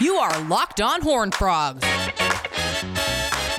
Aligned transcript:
You 0.00 0.16
are 0.16 0.42
Locked 0.44 0.80
On 0.80 1.00
Horn 1.00 1.30
Frogs, 1.30 1.86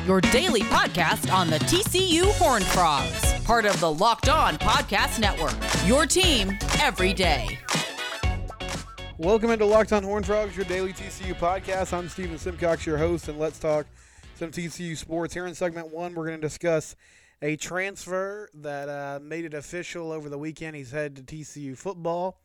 your 0.06 0.20
daily 0.22 0.62
podcast 0.62 1.34
on 1.34 1.50
the 1.50 1.60
TCU 1.60 2.32
Horn 2.34 2.62
Frogs, 2.64 3.34
part 3.44 3.66
of 3.66 3.80
the 3.80 3.92
Locked 3.92 4.30
On 4.30 4.58
Podcast 4.58 5.20
Network. 5.20 5.56
Your 5.88 6.06
team 6.06 6.58
every 6.82 7.14
day. 7.14 7.58
Welcome 9.18 9.52
into 9.52 9.66
Locked 9.66 9.94
On 9.94 10.04
Horn 10.04 10.24
Frogs, 10.24 10.56
your 10.56 10.66
daily 10.66 10.92
TCU 10.92 11.34
podcast. 11.36 11.94
I'm 11.94 12.10
Stephen 12.10 12.38
Simcox, 12.38 12.86
your 12.86 12.98
host, 12.98 13.30
and 13.30 13.40
let's 13.40 13.60
talk 13.60 13.86
some 14.36 14.52
TCU 14.52 14.98
sports. 14.98 15.34
Here 15.34 15.48
in 15.48 15.56
segment 15.56 15.94
one, 15.94 16.14
we're 16.14 16.26
going 16.28 16.42
to 16.42 16.46
discuss 16.46 16.96
a 17.42 17.56
transfer 17.56 18.50
that 18.56 18.90
uh, 18.90 19.20
made 19.22 19.46
it 19.46 19.54
official 19.54 20.12
over 20.12 20.30
the 20.30 20.38
weekend. 20.38 20.76
He's 20.76 20.92
headed 20.92 21.26
to 21.28 21.36
TCU 21.36 21.78
football. 21.78 22.40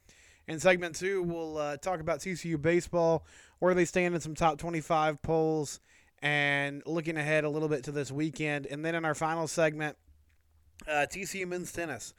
In 0.48 0.58
segment 0.58 0.96
two, 0.96 1.22
we'll 1.22 1.58
uh, 1.58 1.76
talk 1.76 2.00
about 2.00 2.20
TCU 2.20 2.60
baseball, 2.60 3.26
where 3.58 3.74
they 3.74 3.84
stand 3.84 4.14
in 4.14 4.20
some 4.22 4.34
top 4.34 4.58
25 4.58 5.20
polls, 5.20 5.78
and 6.22 6.82
looking 6.86 7.18
ahead 7.18 7.44
a 7.44 7.50
little 7.50 7.68
bit 7.68 7.84
to 7.84 7.92
this 7.92 8.10
weekend. 8.10 8.64
And 8.64 8.82
then 8.82 8.94
in 8.94 9.04
our 9.04 9.14
final 9.14 9.46
segment, 9.46 9.98
uh, 10.88 11.06
TCU 11.10 11.46
men's 11.46 11.70
tennis. 11.70 12.14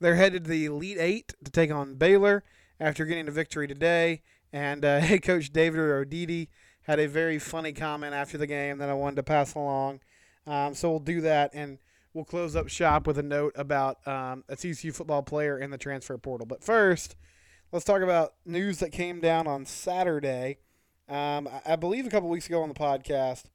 They're 0.00 0.14
headed 0.14 0.44
to 0.44 0.50
the 0.50 0.64
Elite 0.64 0.96
Eight 0.98 1.34
to 1.44 1.50
take 1.50 1.70
on 1.70 1.96
Baylor 1.96 2.42
after 2.80 3.04
getting 3.04 3.28
a 3.28 3.30
victory 3.30 3.68
today. 3.68 4.22
And 4.50 4.82
uh, 4.82 4.98
head 5.00 5.22
coach 5.22 5.52
David 5.52 5.78
Roditi 5.78 6.48
had 6.82 6.98
a 6.98 7.06
very 7.06 7.38
funny 7.38 7.72
comment 7.72 8.14
after 8.14 8.38
the 8.38 8.46
game 8.46 8.78
that 8.78 8.88
I 8.88 8.94
wanted 8.94 9.16
to 9.16 9.22
pass 9.24 9.54
along. 9.54 10.00
Um, 10.46 10.74
so 10.74 10.90
we'll 10.90 11.00
do 11.00 11.20
that, 11.22 11.50
and 11.54 11.78
we'll 12.14 12.24
close 12.24 12.56
up 12.56 12.68
shop 12.68 13.06
with 13.06 13.18
a 13.18 13.22
note 13.22 13.52
about 13.56 14.06
um, 14.06 14.44
a 14.48 14.56
TCU 14.56 14.94
football 14.94 15.22
player 15.22 15.58
in 15.58 15.70
the 15.70 15.78
transfer 15.78 16.16
portal. 16.18 16.46
But 16.46 16.62
first, 16.62 17.16
let's 17.74 17.84
talk 17.84 18.02
about 18.02 18.34
news 18.46 18.78
that 18.78 18.92
came 18.92 19.18
down 19.18 19.48
on 19.48 19.66
Saturday. 19.66 20.58
Um, 21.08 21.48
I, 21.66 21.74
believe 21.74 22.06
a 22.06 22.08
couple 22.08 22.28
weeks 22.28 22.46
ago 22.46 22.62
on 22.62 22.68
the 22.68 22.74
podcast, 22.74 23.46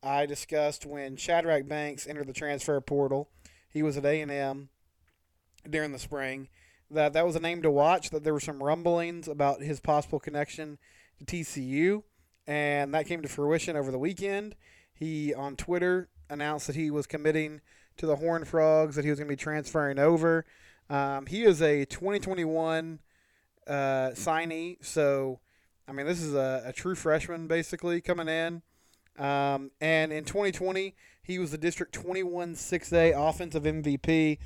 I 0.00 0.26
discussed 0.26 0.86
when 0.86 1.16
Shadrach 1.16 1.66
Banks 1.66 2.06
entered 2.06 2.28
the 2.28 2.32
transfer 2.32 2.80
portal. 2.80 3.30
He 3.68 3.82
was 3.82 3.96
at 3.96 4.04
A&M 4.04 4.68
during 5.68 5.90
the 5.90 5.98
spring. 5.98 6.50
That 6.88 7.14
that 7.14 7.26
was 7.26 7.34
a 7.34 7.40
name 7.40 7.62
to 7.62 7.70
watch. 7.70 8.10
That 8.10 8.22
there 8.22 8.32
were 8.32 8.38
some 8.38 8.62
rumblings 8.62 9.26
about 9.26 9.60
his 9.60 9.80
possible 9.80 10.20
connection 10.20 10.78
to 11.18 11.24
TCU, 11.24 12.04
and 12.46 12.94
that 12.94 13.08
came 13.08 13.22
to 13.22 13.28
fruition 13.28 13.76
over 13.76 13.90
the 13.90 13.98
weekend. 13.98 14.54
He 14.94 15.34
on 15.34 15.56
Twitter 15.56 16.10
announced 16.30 16.68
that 16.68 16.76
he 16.76 16.92
was 16.92 17.08
committing 17.08 17.60
to 17.96 18.06
the 18.06 18.16
Horn 18.16 18.44
Frogs. 18.44 18.94
That 18.94 19.04
he 19.04 19.10
was 19.10 19.18
going 19.18 19.26
to 19.26 19.32
be 19.32 19.36
transferring 19.36 19.98
over. 19.98 20.44
Um, 20.88 21.26
he 21.26 21.42
is 21.42 21.60
a 21.60 21.86
2021 21.86 23.00
uh, 23.66 24.10
signee. 24.14 24.84
So, 24.84 25.40
I 25.88 25.92
mean, 25.92 26.06
this 26.06 26.22
is 26.22 26.34
a, 26.34 26.62
a 26.66 26.72
true 26.72 26.94
freshman 26.94 27.46
basically 27.46 28.00
coming 28.00 28.28
in. 28.28 28.62
Um, 29.18 29.70
and 29.80 30.12
in 30.12 30.24
2020, 30.24 30.94
he 31.22 31.38
was 31.38 31.50
the 31.50 31.58
District 31.58 31.92
21 31.92 32.54
6A 32.54 33.28
offensive 33.28 33.62
MVP. 33.62 34.38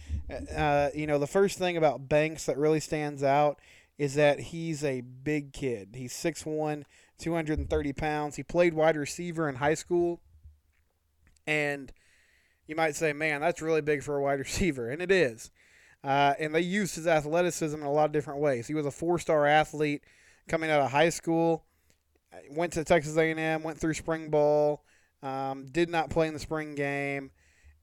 Uh, 0.55 0.91
you 0.95 1.07
know, 1.07 1.19
the 1.19 1.27
first 1.27 1.59
thing 1.59 1.77
about 1.77 2.09
Banks 2.09 2.47
that 2.47 2.57
really 2.57 2.81
stands 2.81 3.23
out 3.23 3.59
is 3.99 4.15
that 4.15 4.39
he's 4.39 4.85
a 4.85 5.01
big 5.01 5.53
kid. 5.53 5.91
He's 5.95 6.13
6'1, 6.13 6.85
230 7.19 7.93
pounds. 7.95 8.37
He 8.37 8.43
played 8.45 8.75
wide 8.75 8.97
receiver 8.97 9.49
in 9.49 9.57
high 9.57 9.75
school. 9.75 10.21
And 11.47 11.93
you 12.69 12.77
might 12.77 12.95
say, 12.95 13.13
man, 13.13 13.41
that's 13.41 13.61
really 13.61 13.81
big 13.81 14.03
for 14.05 14.17
a 14.17 14.23
wide 14.23 14.39
receiver. 14.39 14.89
And 14.89 15.03
it 15.03 15.11
is. 15.11 15.51
Uh, 16.05 16.35
and 16.39 16.55
they 16.55 16.61
used 16.61 16.95
his 16.95 17.07
athleticism 17.07 17.77
in 17.77 17.83
a 17.83 17.93
lot 17.93 18.07
of 18.07 18.13
different 18.13 18.41
ways. 18.41 18.67
He 18.67 18.75
was 18.75 18.87
a 18.87 18.91
four-star 18.91 19.47
athlete 19.47 20.05
coming 20.49 20.71
out 20.71 20.81
of 20.81 20.91
high 20.91 21.09
school. 21.11 21.65
Went 22.51 22.73
to 22.75 22.85
Texas 22.85 23.17
A&M, 23.17 23.63
went 23.63 23.79
through 23.79 23.95
spring 23.95 24.31
ball, 24.31 24.85
um, 25.23 25.67
did 25.67 25.89
not 25.89 26.11
play 26.11 26.29
in 26.29 26.35
the 26.35 26.41
spring 26.41 26.75
game, 26.75 27.31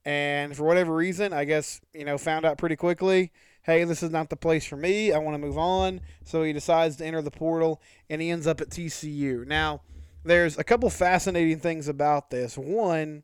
and 0.06 0.56
for 0.56 0.64
whatever 0.64 0.94
reason, 0.96 1.34
I 1.34 1.46
guess 1.46 1.82
you 1.94 2.06
know 2.06 2.18
found 2.18 2.46
out 2.46 2.58
pretty 2.58 2.76
quickly. 2.76 3.32
Hey, 3.64 3.84
this 3.84 4.04
is 4.04 4.12
not 4.12 4.30
the 4.30 4.36
place 4.36 4.64
for 4.64 4.78
me. 4.78 5.12
I 5.12 5.18
want 5.18 5.34
to 5.34 5.40
move 5.40 5.58
on. 5.58 6.02
So 6.24 6.44
he 6.44 6.54
decides 6.54 6.98
to 6.98 7.06
enter 7.06 7.24
the 7.24 7.32
portal, 7.32 7.82
and 8.08 8.22
he 8.22 8.30
ends 8.30 8.46
up 8.46 8.62
at 8.62 8.70
TCU. 8.70 9.48
Now, 9.48 9.82
there's 10.24 10.60
a 10.60 10.64
couple 10.64 10.88
fascinating 10.92 11.60
things 11.60 11.88
about 11.88 12.30
this. 12.30 12.56
One 12.56 13.24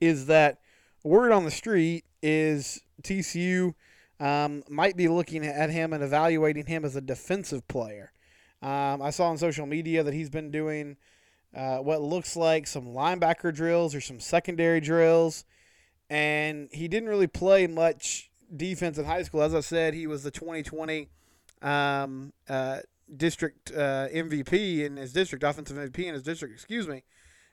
is 0.00 0.26
that 0.26 0.58
word 1.04 1.30
on 1.30 1.44
the 1.44 1.52
street 1.52 2.04
is 2.22 2.80
TCU 3.02 3.74
um, 4.20 4.62
might 4.68 4.96
be 4.96 5.08
looking 5.08 5.44
at 5.46 5.70
him 5.70 5.92
and 5.92 6.02
evaluating 6.02 6.66
him 6.66 6.84
as 6.84 6.96
a 6.96 7.00
defensive 7.00 7.66
player. 7.68 8.12
Um, 8.62 9.02
I 9.02 9.10
saw 9.10 9.28
on 9.28 9.38
social 9.38 9.66
media 9.66 10.02
that 10.02 10.14
he's 10.14 10.30
been 10.30 10.50
doing 10.50 10.96
uh, 11.54 11.78
what 11.78 12.02
looks 12.02 12.36
like 12.36 12.66
some 12.66 12.86
linebacker 12.86 13.54
drills 13.54 13.94
or 13.94 14.00
some 14.00 14.20
secondary 14.20 14.80
drills, 14.80 15.44
and 16.08 16.68
he 16.72 16.88
didn't 16.88 17.08
really 17.08 17.26
play 17.26 17.66
much 17.66 18.30
defense 18.54 18.98
in 18.98 19.04
high 19.04 19.22
school. 19.22 19.42
As 19.42 19.54
I 19.54 19.60
said, 19.60 19.94
he 19.94 20.06
was 20.06 20.22
the 20.22 20.30
2020 20.30 21.08
um, 21.62 22.32
uh, 22.48 22.80
district 23.14 23.72
uh, 23.72 24.08
MVP 24.08 24.84
in 24.84 24.96
his 24.96 25.12
district, 25.12 25.44
offensive 25.44 25.76
MVP 25.76 26.04
in 26.04 26.14
his 26.14 26.22
district, 26.22 26.54
excuse 26.54 26.88
me, 26.88 27.02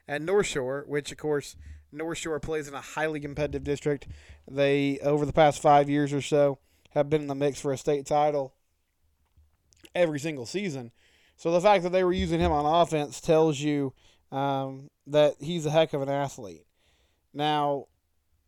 at 0.07 0.21
North 0.21 0.47
Shore, 0.47 0.85
which 0.87 1.11
of 1.11 1.17
course 1.17 1.55
North 1.93 2.17
Shore 2.17 2.39
plays 2.39 2.67
in 2.67 2.73
a 2.73 2.81
highly 2.81 3.19
competitive 3.19 3.63
district. 3.63 4.07
They, 4.49 4.99
over 4.99 5.25
the 5.25 5.33
past 5.33 5.61
five 5.61 5.89
years 5.89 6.11
or 6.11 6.21
so, 6.21 6.59
have 6.91 7.09
been 7.09 7.21
in 7.21 7.27
the 7.27 7.35
mix 7.35 7.59
for 7.59 7.71
a 7.71 7.77
state 7.77 8.05
title 8.05 8.53
every 9.95 10.19
single 10.19 10.45
season. 10.45 10.91
So 11.35 11.51
the 11.51 11.61
fact 11.61 11.83
that 11.83 11.91
they 11.91 12.03
were 12.03 12.13
using 12.13 12.39
him 12.39 12.51
on 12.51 12.65
offense 12.65 13.21
tells 13.21 13.59
you 13.59 13.93
um, 14.31 14.89
that 15.07 15.35
he's 15.39 15.65
a 15.65 15.71
heck 15.71 15.93
of 15.93 16.01
an 16.01 16.09
athlete. 16.09 16.65
Now, 17.33 17.85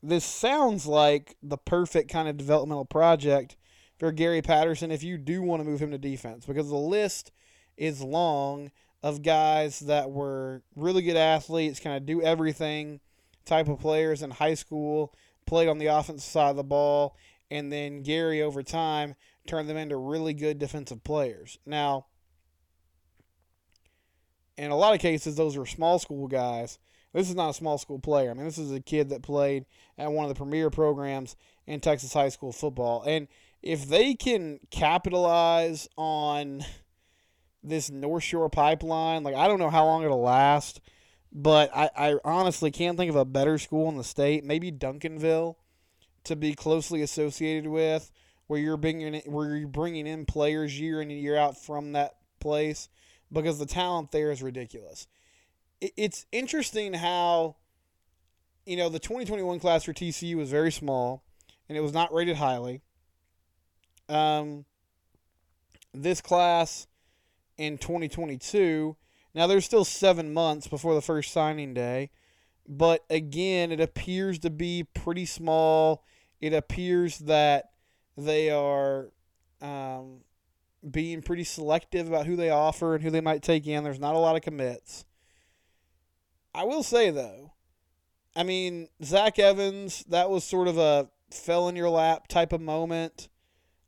this 0.01 0.25
sounds 0.25 0.85
like 0.85 1.35
the 1.41 1.57
perfect 1.57 2.11
kind 2.11 2.27
of 2.27 2.37
developmental 2.37 2.85
project 2.85 3.57
for 3.97 4.11
Gary 4.11 4.41
Patterson 4.41 4.91
if 4.91 5.03
you 5.03 5.17
do 5.17 5.41
want 5.41 5.61
to 5.61 5.67
move 5.67 5.81
him 5.81 5.91
to 5.91 5.97
defense 5.97 6.45
because 6.45 6.69
the 6.69 6.75
list 6.75 7.31
is 7.77 8.01
long 8.01 8.71
of 9.01 9.21
guys 9.21 9.79
that 9.81 10.11
were 10.11 10.63
really 10.75 11.01
good 11.01 11.17
athletes, 11.17 11.79
kind 11.79 11.97
of 11.97 12.05
do 12.05 12.21
everything 12.21 12.99
type 13.45 13.67
of 13.67 13.79
players 13.79 14.21
in 14.21 14.31
high 14.31 14.53
school, 14.55 15.13
played 15.45 15.67
on 15.67 15.77
the 15.77 15.87
offensive 15.87 16.29
side 16.29 16.49
of 16.49 16.55
the 16.55 16.63
ball, 16.63 17.15
and 17.51 17.71
then 17.71 18.01
Gary 18.01 18.41
over 18.41 18.63
time 18.63 19.15
turned 19.47 19.69
them 19.69 19.77
into 19.77 19.95
really 19.95 20.33
good 20.33 20.57
defensive 20.57 21.03
players. 21.03 21.59
Now, 21.65 22.07
in 24.57 24.71
a 24.71 24.75
lot 24.75 24.93
of 24.93 24.99
cases, 24.99 25.35
those 25.35 25.57
are 25.57 25.65
small 25.65 25.99
school 25.99 26.27
guys. 26.27 26.79
This 27.13 27.29
is 27.29 27.35
not 27.35 27.51
a 27.51 27.53
small 27.53 27.77
school 27.77 27.99
player. 27.99 28.31
I 28.31 28.33
mean, 28.33 28.45
this 28.45 28.57
is 28.57 28.71
a 28.71 28.81
kid 28.81 29.09
that 29.09 29.21
played 29.21 29.65
at 29.97 30.11
one 30.11 30.25
of 30.25 30.29
the 30.29 30.35
premier 30.35 30.69
programs 30.69 31.35
in 31.65 31.79
Texas 31.79 32.13
high 32.13 32.29
school 32.29 32.51
football. 32.51 33.03
And 33.03 33.27
if 33.61 33.87
they 33.87 34.15
can 34.15 34.59
capitalize 34.69 35.87
on 35.97 36.65
this 37.63 37.89
North 37.89 38.23
Shore 38.23 38.49
pipeline, 38.49 39.23
like, 39.23 39.35
I 39.35 39.47
don't 39.47 39.59
know 39.59 39.69
how 39.69 39.85
long 39.85 40.03
it'll 40.03 40.21
last, 40.21 40.81
but 41.37 41.69
I, 41.75 41.89
I 41.97 42.15
honestly 42.23 42.71
can't 42.71 42.97
think 42.97 43.09
of 43.09 43.17
a 43.17 43.25
better 43.25 43.57
school 43.57 43.89
in 43.89 43.97
the 43.97 44.05
state. 44.05 44.45
Maybe 44.45 44.71
Duncanville 44.71 45.55
to 46.23 46.35
be 46.35 46.55
closely 46.55 47.01
associated 47.01 47.67
with, 47.67 48.09
where 48.47 48.59
you're 48.59 48.77
bringing 48.77 49.21
where 49.25 49.57
you're 49.57 49.67
bringing 49.67 50.07
in 50.07 50.25
players 50.25 50.79
year 50.79 51.01
in 51.01 51.11
and 51.11 51.19
year 51.19 51.35
out 51.35 51.61
from 51.61 51.91
that 51.91 52.15
place 52.39 52.87
because 53.31 53.59
the 53.59 53.65
talent 53.65 54.11
there 54.11 54.31
is 54.31 54.41
ridiculous. 54.41 55.07
It's 55.81 56.25
interesting 56.31 56.93
how, 56.93 57.57
you 58.65 58.77
know, 58.77 58.87
the 58.87 58.97
2021 58.97 59.59
class 59.59 59.83
for 59.83 59.93
TCU 59.93 60.35
was 60.37 60.49
very 60.49 60.71
small 60.71 61.21
and 61.67 61.77
it 61.77 61.81
was 61.81 61.93
not 61.93 62.13
rated 62.13 62.37
highly. 62.37 62.81
Um, 64.07 64.63
this 65.93 66.21
class 66.21 66.87
in 67.57 67.77
2022, 67.77 68.95
now 69.35 69.47
there's 69.47 69.65
still 69.65 69.85
seven 69.85 70.33
months 70.33 70.67
before 70.67 70.95
the 70.95 71.01
first 71.01 71.33
signing 71.33 71.73
day, 71.73 72.09
but 72.67 73.03
again, 73.09 73.71
it 73.71 73.81
appears 73.81 74.39
to 74.39 74.49
be 74.49 74.83
pretty 74.83 75.25
small. 75.25 76.05
It 76.39 76.53
appears 76.53 77.19
that 77.19 77.71
they 78.17 78.49
are 78.49 79.11
um, 79.61 80.21
being 80.89 81.21
pretty 81.21 81.43
selective 81.43 82.07
about 82.07 82.25
who 82.25 82.37
they 82.37 82.49
offer 82.49 82.95
and 82.95 83.03
who 83.03 83.11
they 83.11 83.21
might 83.21 83.43
take 83.43 83.67
in. 83.67 83.83
There's 83.83 83.99
not 83.99 84.15
a 84.15 84.19
lot 84.19 84.37
of 84.37 84.41
commits. 84.41 85.03
I 86.53 86.63
will 86.63 86.83
say 86.83 87.11
though, 87.11 87.51
I 88.35 88.43
mean 88.43 88.87
Zach 89.03 89.37
Evans, 89.37 90.05
that 90.07 90.29
was 90.29 90.45
sort 90.45 90.69
of 90.69 90.77
a 90.77 91.09
fell 91.29 91.67
in 91.67 91.75
your 91.75 91.89
lap 91.89 92.27
type 92.29 92.53
of 92.53 92.61
moment. 92.61 93.27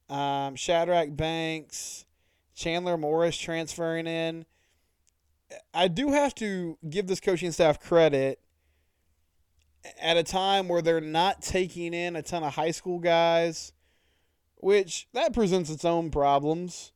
Um, 0.10 0.56
Shadrach 0.56 1.16
Banks, 1.16 2.06
Chandler 2.54 2.98
Morris 2.98 3.38
transferring 3.38 4.08
in. 4.08 4.46
I 5.74 5.88
do 5.88 6.12
have 6.12 6.36
to 6.36 6.78
give 6.90 7.08
this 7.08 7.20
coaching 7.20 7.52
staff 7.52 7.80
credit 7.80 8.40
at 10.02 10.18
a 10.18 10.24
time 10.24 10.68
where 10.68 10.82
they're 10.82 11.00
not 11.00 11.42
taking 11.42 11.94
in 11.94 12.16
a 12.16 12.22
ton 12.22 12.44
of 12.44 12.56
high 12.56 12.72
school 12.72 13.00
guys 13.00 13.72
which 14.58 15.08
that 15.14 15.34
presents 15.34 15.70
its 15.70 15.86
own 15.86 16.10
problems. 16.12 16.92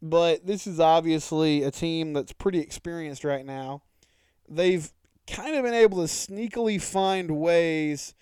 but 0.00 0.46
this 0.46 0.66
is 0.66 0.78
obviously 0.78 1.64
a 1.64 1.70
team 1.72 2.12
that's 2.12 2.32
pretty 2.32 2.60
experienced 2.60 3.24
right 3.24 3.44
now. 3.44 3.82
They've 4.48 4.90
kind 5.26 5.56
of 5.56 5.64
been 5.64 5.74
able 5.74 5.98
to 5.98 6.04
sneakily 6.04 6.80
find 6.80 7.32
ways 7.32 8.14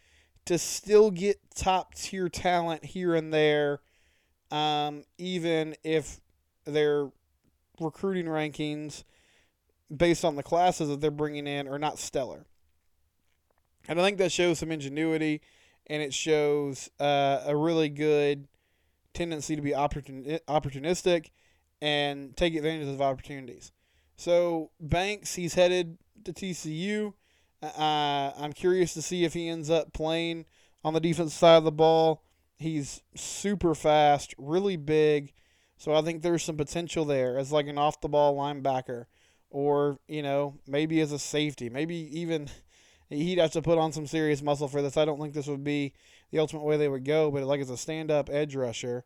to 0.46 0.58
still 0.58 1.10
get 1.10 1.38
top 1.54 1.94
tier 1.94 2.31
talent 2.31 2.84
here 2.84 3.14
and 3.14 3.32
there, 3.32 3.81
um, 4.50 5.04
even 5.19 5.76
if 5.84 6.20
their 6.64 7.10
recruiting 7.78 8.26
rankings 8.26 9.04
based 9.94 10.25
on 10.25 10.37
the 10.37 10.43
classes 10.43 10.88
that 10.88 11.00
they're 11.00 11.11
bringing 11.11 11.47
in 11.47 11.69
are 11.69 11.79
not 11.79 11.99
stellar. 11.99 12.47
And 13.88 14.00
I 14.00 14.05
think 14.05 14.19
that 14.19 14.33
shows 14.33 14.59
some 14.59 14.73
ingenuity 14.73 15.41
and 15.87 16.03
it 16.03 16.12
shows 16.12 16.91
uh, 16.99 17.43
a 17.47 17.56
really 17.56 17.88
good 17.88 18.49
tendency 19.15 19.55
to 19.56 19.62
be 19.62 19.71
opportun- 19.71 20.41
opportunistic 20.49 21.31
and 21.81 22.37
take 22.37 22.55
advantage 22.55 22.88
of 22.88 23.00
opportunities. 23.00 23.73
So 24.17 24.71
Banks, 24.81 25.35
he's 25.35 25.55
headed 25.55 25.99
to 26.25 26.33
TCU. 26.33 27.12
Uh, 27.62 28.33
I'm 28.37 28.53
curious 28.53 28.94
to 28.94 29.03
see 29.03 29.25
if 29.25 29.35
he 29.35 29.49
ends 29.49 29.71
up 29.71 29.93
playing 29.93 30.47
on 30.85 30.94
the 30.94 31.00
defensive 31.00 31.38
side 31.38 31.56
of 31.56 31.65
the 31.65 31.73
ball. 31.73 32.23
He's 32.59 33.03
super 33.15 33.75
fast, 33.75 34.35
really 34.38 34.77
big, 34.77 35.33
so 35.77 35.94
I 35.94 36.00
think 36.00 36.23
there's 36.23 36.43
some 36.43 36.56
potential 36.56 37.05
there 37.05 37.37
as 37.37 37.53
like 37.53 37.67
an 37.67 37.77
off 37.77 38.00
the 38.00 38.09
ball 38.09 38.37
linebacker, 38.37 39.05
or 39.50 39.98
you 40.08 40.22
know 40.22 40.54
maybe 40.66 41.00
as 41.00 41.12
a 41.12 41.19
safety, 41.19 41.69
maybe 41.69 41.96
even 42.19 42.48
he'd 43.08 43.38
have 43.38 43.52
to 43.52 43.62
put 43.62 43.78
on 43.78 43.93
some 43.93 44.06
serious 44.06 44.43
muscle 44.43 44.69
for 44.69 44.82
this. 44.82 44.96
I 44.96 45.04
don't 45.04 45.20
think 45.20 45.34
this 45.34 45.46
would 45.46 45.64
be 45.64 45.93
the 46.31 46.38
ultimate 46.38 46.64
way 46.64 46.76
they 46.76 46.88
would 46.88 47.04
go, 47.04 47.31
but 47.31 47.44
like 47.44 47.60
as 47.60 47.70
a 47.70 47.76
stand 47.76 48.10
up 48.10 48.28
edge 48.31 48.54
rusher. 48.56 49.04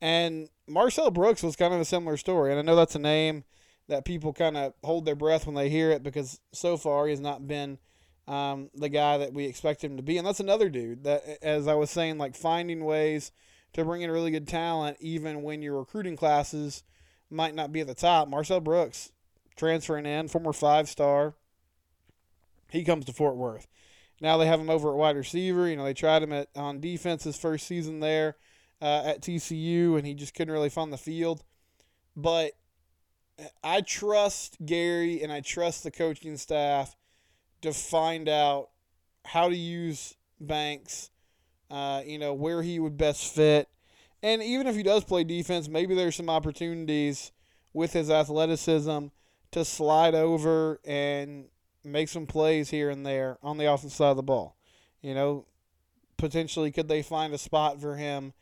And 0.00 0.48
Marcel 0.66 1.10
Brooks 1.10 1.42
was 1.42 1.56
kind 1.56 1.74
of 1.74 1.80
a 1.80 1.84
similar 1.84 2.16
story. 2.16 2.50
And 2.50 2.58
I 2.58 2.62
know 2.62 2.76
that's 2.76 2.94
a 2.94 3.00
name 3.00 3.44
that 3.88 4.04
people 4.04 4.32
kind 4.32 4.56
of 4.56 4.72
hold 4.82 5.04
their 5.04 5.14
breath 5.14 5.46
when 5.46 5.54
they 5.54 5.68
hear 5.68 5.90
it 5.90 6.02
because 6.02 6.40
so 6.52 6.76
far 6.76 7.06
he 7.06 7.10
has 7.10 7.20
not 7.20 7.46
been 7.46 7.78
um, 8.26 8.70
the 8.74 8.88
guy 8.88 9.18
that 9.18 9.34
we 9.34 9.44
expect 9.44 9.84
him 9.84 9.96
to 9.96 10.02
be. 10.02 10.16
And 10.16 10.26
that's 10.26 10.40
another 10.40 10.68
dude 10.68 11.04
that, 11.04 11.22
as 11.42 11.68
I 11.68 11.74
was 11.74 11.90
saying, 11.90 12.16
like 12.16 12.34
finding 12.34 12.84
ways 12.84 13.32
to 13.72 13.84
bring 13.84 14.02
in 14.02 14.10
really 14.10 14.30
good 14.30 14.48
talent, 14.48 14.96
even 15.00 15.42
when 15.42 15.62
your 15.62 15.78
recruiting 15.78 16.16
classes 16.16 16.82
might 17.28 17.54
not 17.54 17.72
be 17.72 17.80
at 17.80 17.86
the 17.86 17.94
top. 17.94 18.28
Marcel 18.28 18.60
Brooks, 18.60 19.12
transferring 19.60 20.06
in, 20.06 20.26
former 20.26 20.52
five 20.52 20.88
star, 20.88 21.34
he 22.70 22.82
comes 22.82 23.04
to 23.04 23.12
Fort 23.12 23.36
Worth. 23.36 23.68
Now 24.20 24.38
they 24.38 24.46
have 24.46 24.58
him 24.58 24.70
over 24.70 24.90
at 24.90 24.96
wide 24.96 25.16
receiver. 25.16 25.68
You 25.68 25.76
know, 25.76 25.84
they 25.84 25.94
tried 25.94 26.22
him 26.22 26.32
at 26.32 26.48
on 26.56 26.80
defense 26.80 27.24
his 27.24 27.36
first 27.36 27.66
season 27.66 28.00
there 28.00 28.36
uh, 28.80 29.02
at 29.04 29.22
TCU, 29.22 29.96
and 29.96 30.06
he 30.06 30.14
just 30.14 30.34
couldn't 30.34 30.52
really 30.52 30.70
find 30.70 30.92
the 30.92 30.98
field. 30.98 31.44
But 32.16 32.52
I 33.62 33.82
trust 33.82 34.56
Gary 34.64 35.22
and 35.22 35.32
I 35.32 35.40
trust 35.40 35.84
the 35.84 35.90
coaching 35.90 36.36
staff 36.36 36.96
to 37.62 37.72
find 37.72 38.28
out 38.28 38.70
how 39.24 39.48
to 39.48 39.56
use 39.56 40.16
Banks, 40.40 41.10
uh, 41.70 42.02
you 42.04 42.18
know, 42.18 42.32
where 42.32 42.62
he 42.62 42.78
would 42.78 42.96
best 42.96 43.34
fit. 43.34 43.68
And 44.22 44.42
even 44.42 44.66
if 44.66 44.74
he 44.74 44.82
does 44.82 45.04
play 45.04 45.24
defense, 45.24 45.68
maybe 45.68 45.94
there's 45.94 46.16
some 46.16 46.30
opportunities 46.30 47.32
with 47.72 47.92
his 47.92 48.10
athleticism 48.10 49.08
to 49.52 49.64
slide 49.64 50.14
over 50.14 50.80
and 50.84 51.46
make 51.84 52.08
some 52.08 52.26
plays 52.26 52.70
here 52.70 52.90
and 52.90 53.04
there 53.04 53.38
on 53.42 53.58
the 53.58 53.66
offensive 53.66 53.96
side 53.96 54.10
of 54.10 54.16
the 54.16 54.22
ball. 54.22 54.56
You 55.02 55.14
know, 55.14 55.46
potentially 56.16 56.70
could 56.70 56.88
they 56.88 57.02
find 57.02 57.32
a 57.32 57.38
spot 57.38 57.80
for 57.80 57.96
him 57.96 58.32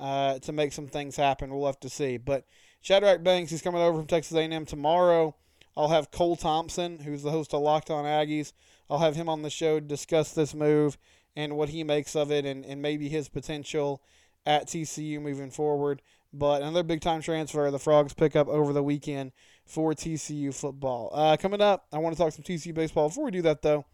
uh, 0.00 0.38
to 0.40 0.52
make 0.52 0.72
some 0.72 0.88
things 0.88 1.16
happen? 1.16 1.50
We'll 1.50 1.66
have 1.66 1.80
to 1.80 1.90
see. 1.90 2.16
But 2.16 2.44
Shadrach 2.80 3.22
Banks 3.22 3.50
he's 3.50 3.62
coming 3.62 3.82
over 3.82 3.98
from 3.98 4.06
Texas 4.06 4.36
A&M 4.36 4.64
tomorrow. 4.64 5.36
I'll 5.76 5.88
have 5.88 6.10
Cole 6.10 6.36
Thompson, 6.36 7.00
who's 7.00 7.22
the 7.22 7.30
host 7.30 7.52
of 7.52 7.60
Locked 7.60 7.90
On 7.90 8.04
Aggies. 8.04 8.52
I'll 8.88 8.98
have 8.98 9.16
him 9.16 9.28
on 9.28 9.42
the 9.42 9.50
show 9.50 9.78
to 9.78 9.86
discuss 9.86 10.32
this 10.32 10.54
move 10.54 10.96
and 11.34 11.56
what 11.56 11.68
he 11.68 11.84
makes 11.84 12.16
of 12.16 12.32
it 12.32 12.46
and, 12.46 12.64
and 12.64 12.80
maybe 12.80 13.08
his 13.08 13.28
potential 13.28 14.02
at 14.46 14.68
TCU 14.68 15.20
moving 15.20 15.50
forward. 15.50 16.00
But 16.32 16.62
another 16.62 16.82
big 16.82 17.00
time 17.00 17.20
transfer 17.20 17.70
the 17.70 17.78
Frogs 17.78 18.14
pick 18.14 18.34
up 18.34 18.48
over 18.48 18.72
the 18.72 18.82
weekend 18.82 19.32
for 19.66 19.92
TCU 19.92 20.54
football. 20.54 21.10
Uh, 21.12 21.36
coming 21.36 21.60
up, 21.60 21.86
I 21.92 21.98
want 21.98 22.16
to 22.16 22.22
talk 22.22 22.32
some 22.32 22.44
TCU 22.44 22.72
baseball. 22.72 23.08
Before 23.08 23.24
we 23.24 23.30
do 23.32 23.42
that, 23.42 23.62
though, 23.62 23.84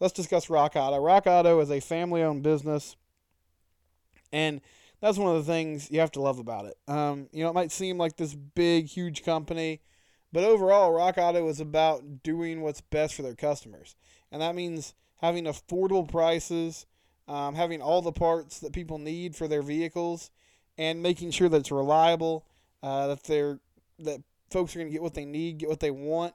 let's 0.00 0.12
discuss 0.12 0.50
Rock 0.50 0.72
Auto. 0.74 0.98
Rock 0.98 1.26
Auto 1.26 1.60
is 1.60 1.70
a 1.70 1.80
family 1.80 2.22
owned 2.22 2.42
business, 2.42 2.96
and 4.32 4.60
that's 5.00 5.18
one 5.18 5.34
of 5.34 5.44
the 5.44 5.50
things 5.50 5.90
you 5.90 6.00
have 6.00 6.10
to 6.12 6.20
love 6.20 6.38
about 6.38 6.66
it. 6.66 6.76
Um, 6.88 7.28
you 7.32 7.42
know, 7.42 7.50
it 7.50 7.54
might 7.54 7.72
seem 7.72 7.96
like 7.96 8.16
this 8.16 8.34
big, 8.34 8.86
huge 8.86 9.24
company, 9.24 9.80
but 10.32 10.44
overall, 10.44 10.92
Rock 10.92 11.16
Auto 11.16 11.48
is 11.48 11.60
about 11.60 12.22
doing 12.22 12.60
what's 12.60 12.80
best 12.80 13.14
for 13.14 13.22
their 13.22 13.34
customers. 13.34 13.96
And 14.32 14.42
that 14.42 14.54
means 14.54 14.94
having 15.20 15.44
affordable 15.44 16.10
prices, 16.10 16.86
um, 17.28 17.54
having 17.54 17.80
all 17.80 18.02
the 18.02 18.12
parts 18.12 18.58
that 18.60 18.72
people 18.72 18.98
need 18.98 19.36
for 19.36 19.48
their 19.48 19.62
vehicles, 19.62 20.30
and 20.76 21.02
making 21.02 21.30
sure 21.30 21.48
that 21.48 21.58
it's 21.58 21.70
reliable, 21.70 22.46
uh, 22.82 23.08
that 23.08 23.24
they're 23.24 23.60
that 23.98 24.22
folks 24.50 24.74
are 24.74 24.78
going 24.78 24.88
to 24.88 24.92
get 24.92 25.02
what 25.02 25.14
they 25.14 25.24
need, 25.24 25.58
get 25.58 25.68
what 25.68 25.80
they 25.80 25.90
want, 25.90 26.34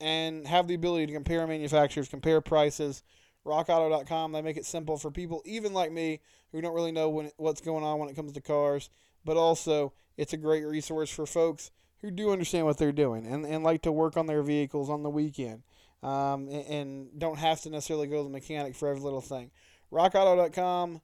and 0.00 0.46
have 0.46 0.66
the 0.66 0.74
ability 0.74 1.06
to 1.06 1.12
compare 1.12 1.46
manufacturers, 1.46 2.08
compare 2.08 2.40
prices. 2.40 3.02
RockAuto.com, 3.46 4.32
they 4.32 4.42
make 4.42 4.56
it 4.56 4.66
simple 4.66 4.98
for 4.98 5.10
people, 5.10 5.42
even 5.44 5.72
like 5.72 5.90
me, 5.92 6.20
who 6.52 6.60
don't 6.60 6.74
really 6.74 6.92
know 6.92 7.08
when, 7.08 7.30
what's 7.36 7.60
going 7.60 7.84
on 7.84 7.98
when 7.98 8.08
it 8.08 8.16
comes 8.16 8.32
to 8.32 8.40
cars. 8.40 8.90
But 9.24 9.36
also, 9.36 9.92
it's 10.16 10.32
a 10.32 10.36
great 10.36 10.64
resource 10.64 11.10
for 11.10 11.26
folks 11.26 11.70
who 12.00 12.10
do 12.10 12.30
understand 12.30 12.66
what 12.66 12.78
they're 12.78 12.92
doing 12.92 13.26
and, 13.26 13.44
and 13.44 13.62
like 13.62 13.82
to 13.82 13.92
work 13.92 14.16
on 14.16 14.26
their 14.26 14.42
vehicles 14.42 14.90
on 14.90 15.02
the 15.02 15.10
weekend 15.10 15.62
um, 16.02 16.48
and, 16.48 16.66
and 16.66 17.18
don't 17.18 17.38
have 17.38 17.60
to 17.62 17.70
necessarily 17.70 18.06
go 18.06 18.18
to 18.18 18.24
the 18.24 18.30
mechanic 18.30 18.74
for 18.74 18.88
every 18.88 19.02
little 19.02 19.20
thing. 19.20 19.50
RockAuto.com, 19.92 21.00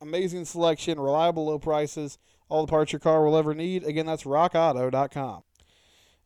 amazing 0.00 0.44
selection, 0.44 0.98
reliable 0.98 1.46
low 1.46 1.58
prices, 1.58 2.18
all 2.48 2.64
the 2.64 2.70
parts 2.70 2.92
your 2.92 3.00
car 3.00 3.24
will 3.24 3.36
ever 3.36 3.54
need. 3.54 3.84
Again, 3.84 4.06
that's 4.06 4.24
RockAuto.com. 4.24 5.42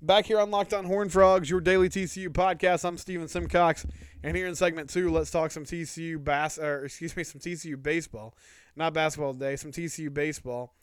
Back 0.05 0.27
here 0.27 0.41
on 0.41 0.51
Locked 0.51 0.75
On 0.75 0.85
Horn 0.85 1.11
Frogs, 1.11 1.49
your 1.49 1.61
daily 1.61 1.89
TCU 1.89 2.27
podcast. 2.29 2.85
I'm 2.85 2.99
Steven 2.99 3.29
Simcox, 3.29 3.87
and 4.25 4.37
here 4.37 4.49
in 4.49 4.57
segment 4.57 4.91
two, 4.91 5.13
let's 5.13 5.31
talk 5.31 5.53
some 5.53 5.65
TCU 5.65 6.23
bass, 6.23 6.59
or 6.59 6.87
excuse 6.87 7.17
me, 7.17 7.23
some 7.23 7.41
TCU 7.41 7.81
baseball, 7.81 8.35
not 8.75 8.95
basketball 8.95 9.33
today, 9.33 9.55
some 9.55 9.71
TCU 9.71 10.13
baseball. 10.13 10.75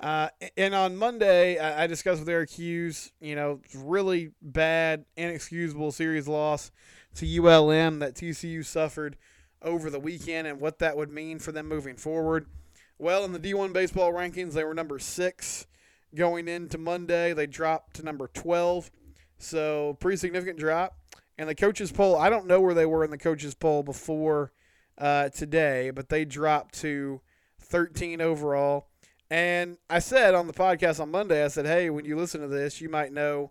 Uh, 0.00 0.30
and 0.56 0.74
on 0.74 0.96
Monday, 0.96 1.60
I 1.60 1.86
discussed 1.86 2.18
with 2.18 2.28
Eric 2.28 2.50
Hughes, 2.50 3.12
you 3.20 3.36
know, 3.36 3.60
really 3.72 4.32
bad, 4.42 5.04
inexcusable 5.16 5.92
series 5.92 6.26
loss 6.26 6.72
to 7.14 7.24
ULM 7.24 8.00
that 8.00 8.16
TCU 8.16 8.64
suffered 8.64 9.16
over 9.62 9.90
the 9.90 10.00
weekend, 10.00 10.48
and 10.48 10.58
what 10.58 10.80
that 10.80 10.96
would 10.96 11.12
mean 11.12 11.38
for 11.38 11.52
them 11.52 11.68
moving 11.68 11.94
forward. 11.94 12.46
Well, 12.98 13.24
in 13.24 13.32
the 13.32 13.38
D1 13.38 13.72
baseball 13.72 14.12
rankings, 14.12 14.54
they 14.54 14.64
were 14.64 14.74
number 14.74 14.98
six 14.98 15.68
going 16.16 16.48
into 16.48 16.78
Monday. 16.78 17.32
They 17.32 17.46
dropped 17.46 17.96
to 17.96 18.02
number 18.02 18.28
12. 18.28 18.90
So, 19.38 19.96
pretty 20.00 20.16
significant 20.16 20.58
drop. 20.58 20.98
And 21.38 21.48
the 21.48 21.54
coaches' 21.54 21.92
poll, 21.92 22.16
I 22.16 22.30
don't 22.30 22.46
know 22.46 22.60
where 22.60 22.74
they 22.74 22.86
were 22.86 23.04
in 23.04 23.10
the 23.10 23.18
coaches' 23.18 23.54
poll 23.54 23.82
before 23.82 24.52
uh, 24.98 25.28
today, 25.28 25.90
but 25.90 26.08
they 26.08 26.24
dropped 26.24 26.74
to 26.80 27.20
13 27.60 28.20
overall. 28.20 28.88
And 29.30 29.76
I 29.90 29.98
said 29.98 30.34
on 30.34 30.46
the 30.46 30.52
podcast 30.52 31.00
on 31.00 31.10
Monday, 31.10 31.44
I 31.44 31.48
said, 31.48 31.66
hey, 31.66 31.90
when 31.90 32.04
you 32.04 32.16
listen 32.16 32.40
to 32.40 32.48
this, 32.48 32.80
you 32.80 32.88
might 32.88 33.12
know, 33.12 33.50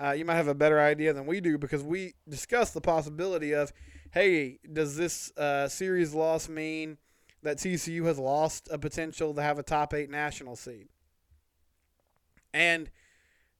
uh, 0.00 0.12
you 0.12 0.24
might 0.24 0.36
have 0.36 0.48
a 0.48 0.54
better 0.54 0.80
idea 0.80 1.12
than 1.12 1.26
we 1.26 1.40
do 1.40 1.56
because 1.56 1.82
we 1.82 2.14
discussed 2.28 2.74
the 2.74 2.80
possibility 2.80 3.52
of, 3.52 3.72
hey, 4.12 4.58
does 4.72 4.96
this 4.96 5.32
uh, 5.36 5.66
series 5.68 6.12
loss 6.14 6.48
mean 6.48 6.98
that 7.42 7.58
TCU 7.58 8.04
has 8.04 8.18
lost 8.18 8.68
a 8.70 8.78
potential 8.78 9.34
to 9.34 9.42
have 9.42 9.58
a 9.58 9.62
top 9.62 9.94
eight 9.94 10.10
national 10.10 10.56
seed? 10.56 10.88
And 12.54 12.88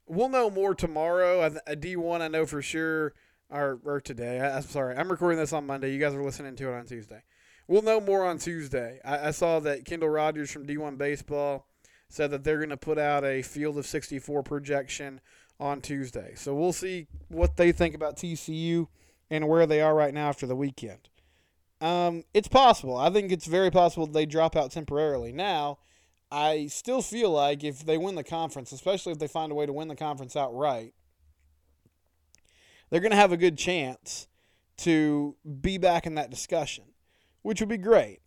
we'll 0.06 0.28
know 0.28 0.48
more 0.48 0.74
tomorrow. 0.74 1.42
A 1.66 1.76
D1, 1.76 2.20
I 2.20 2.28
know 2.28 2.46
for 2.46 2.62
sure, 2.62 3.12
or, 3.50 3.80
or 3.84 4.00
today. 4.00 4.40
I, 4.40 4.56
am 4.56 4.62
sorry. 4.62 4.96
I'm 4.96 5.10
recording 5.10 5.38
this 5.38 5.52
on 5.52 5.66
Monday. 5.66 5.92
You 5.92 5.98
guys 5.98 6.14
are 6.14 6.22
listening 6.22 6.54
to 6.56 6.70
it 6.70 6.74
on 6.74 6.86
Tuesday. 6.86 7.24
We'll 7.66 7.82
know 7.82 8.00
more 8.00 8.24
on 8.24 8.38
Tuesday. 8.38 9.00
I, 9.04 9.28
I 9.28 9.30
saw 9.32 9.58
that 9.60 9.84
Kendall 9.84 10.10
Rogers 10.10 10.50
from 10.50 10.66
D1 10.66 10.96
Baseball 10.96 11.66
said 12.08 12.30
that 12.30 12.44
they're 12.44 12.58
going 12.58 12.68
to 12.68 12.76
put 12.76 12.98
out 12.98 13.24
a 13.24 13.42
field 13.42 13.76
of 13.78 13.86
64 13.86 14.44
projection 14.44 15.20
on 15.58 15.80
Tuesday. 15.80 16.34
So 16.36 16.54
we'll 16.54 16.72
see 16.72 17.08
what 17.28 17.56
they 17.56 17.72
think 17.72 17.96
about 17.96 18.16
TCU 18.16 18.86
and 19.28 19.48
where 19.48 19.66
they 19.66 19.80
are 19.80 19.94
right 19.94 20.14
now 20.14 20.28
after 20.28 20.46
the 20.46 20.54
weekend. 20.54 21.08
Um, 21.80 22.22
it's 22.32 22.48
possible. 22.48 22.96
I 22.96 23.10
think 23.10 23.32
it's 23.32 23.46
very 23.46 23.72
possible 23.72 24.06
they 24.06 24.26
drop 24.26 24.54
out 24.54 24.70
temporarily. 24.70 25.32
Now, 25.32 25.78
I 26.30 26.66
still 26.66 27.02
feel 27.02 27.30
like 27.30 27.62
if 27.62 27.84
they 27.86 27.96
win 27.98 28.14
the 28.16 28.24
conference, 28.24 28.72
especially 28.72 29.12
if 29.12 29.18
they 29.18 29.28
find 29.28 29.52
a 29.52 29.54
way 29.54 29.66
to 29.66 29.72
win 29.72 29.88
the 29.88 29.96
conference 29.96 30.34
outright, 30.36 30.94
they're 32.90 33.00
going 33.00 33.10
to 33.10 33.16
have 33.16 33.32
a 33.32 33.36
good 33.36 33.56
chance 33.56 34.26
to 34.78 35.36
be 35.60 35.78
back 35.78 36.06
in 36.06 36.16
that 36.16 36.30
discussion, 36.30 36.84
which 37.42 37.60
would 37.60 37.68
be 37.68 37.78
great. 37.78 38.20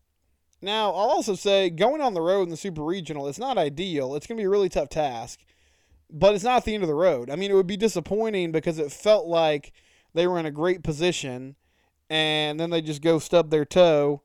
Now, 0.62 0.88
I'll 0.88 1.10
also 1.10 1.36
say 1.36 1.70
going 1.70 2.02
on 2.02 2.14
the 2.14 2.22
road 2.22 2.44
in 2.44 2.50
the 2.50 2.58
Super 2.58 2.84
Regional 2.84 3.28
is 3.28 3.38
not 3.38 3.58
ideal. 3.58 4.16
It's 4.16 4.26
going 4.26 4.38
to 4.38 4.42
be 4.42 4.46
a 4.46 4.50
really 4.50 4.70
tough 4.70 4.90
task. 4.90 5.40
but 6.10 6.36
it's 6.36 6.44
not 6.44 6.64
the 6.66 6.74
end 6.74 6.84
of 6.84 6.88
the 6.88 6.96
road. 6.96 7.30
I 7.30 7.36
mean, 7.36 7.52
it 7.52 7.56
would 7.56 7.68
be 7.68 7.78
disappointing 7.78 8.52
because 8.52 8.80
it 8.80 8.92
felt 8.92 9.28
like 9.28 9.74
they 10.14 10.28
were 10.28 10.40
in 10.40 10.46
a 10.46 10.52
great 10.52 10.84
position, 10.84 11.56
and 12.10 12.60
then 12.60 12.70
they 12.70 12.82
just 12.82 13.02
go 13.02 13.20
stub 13.20 13.50
their 13.50 13.66
toe 13.66 14.22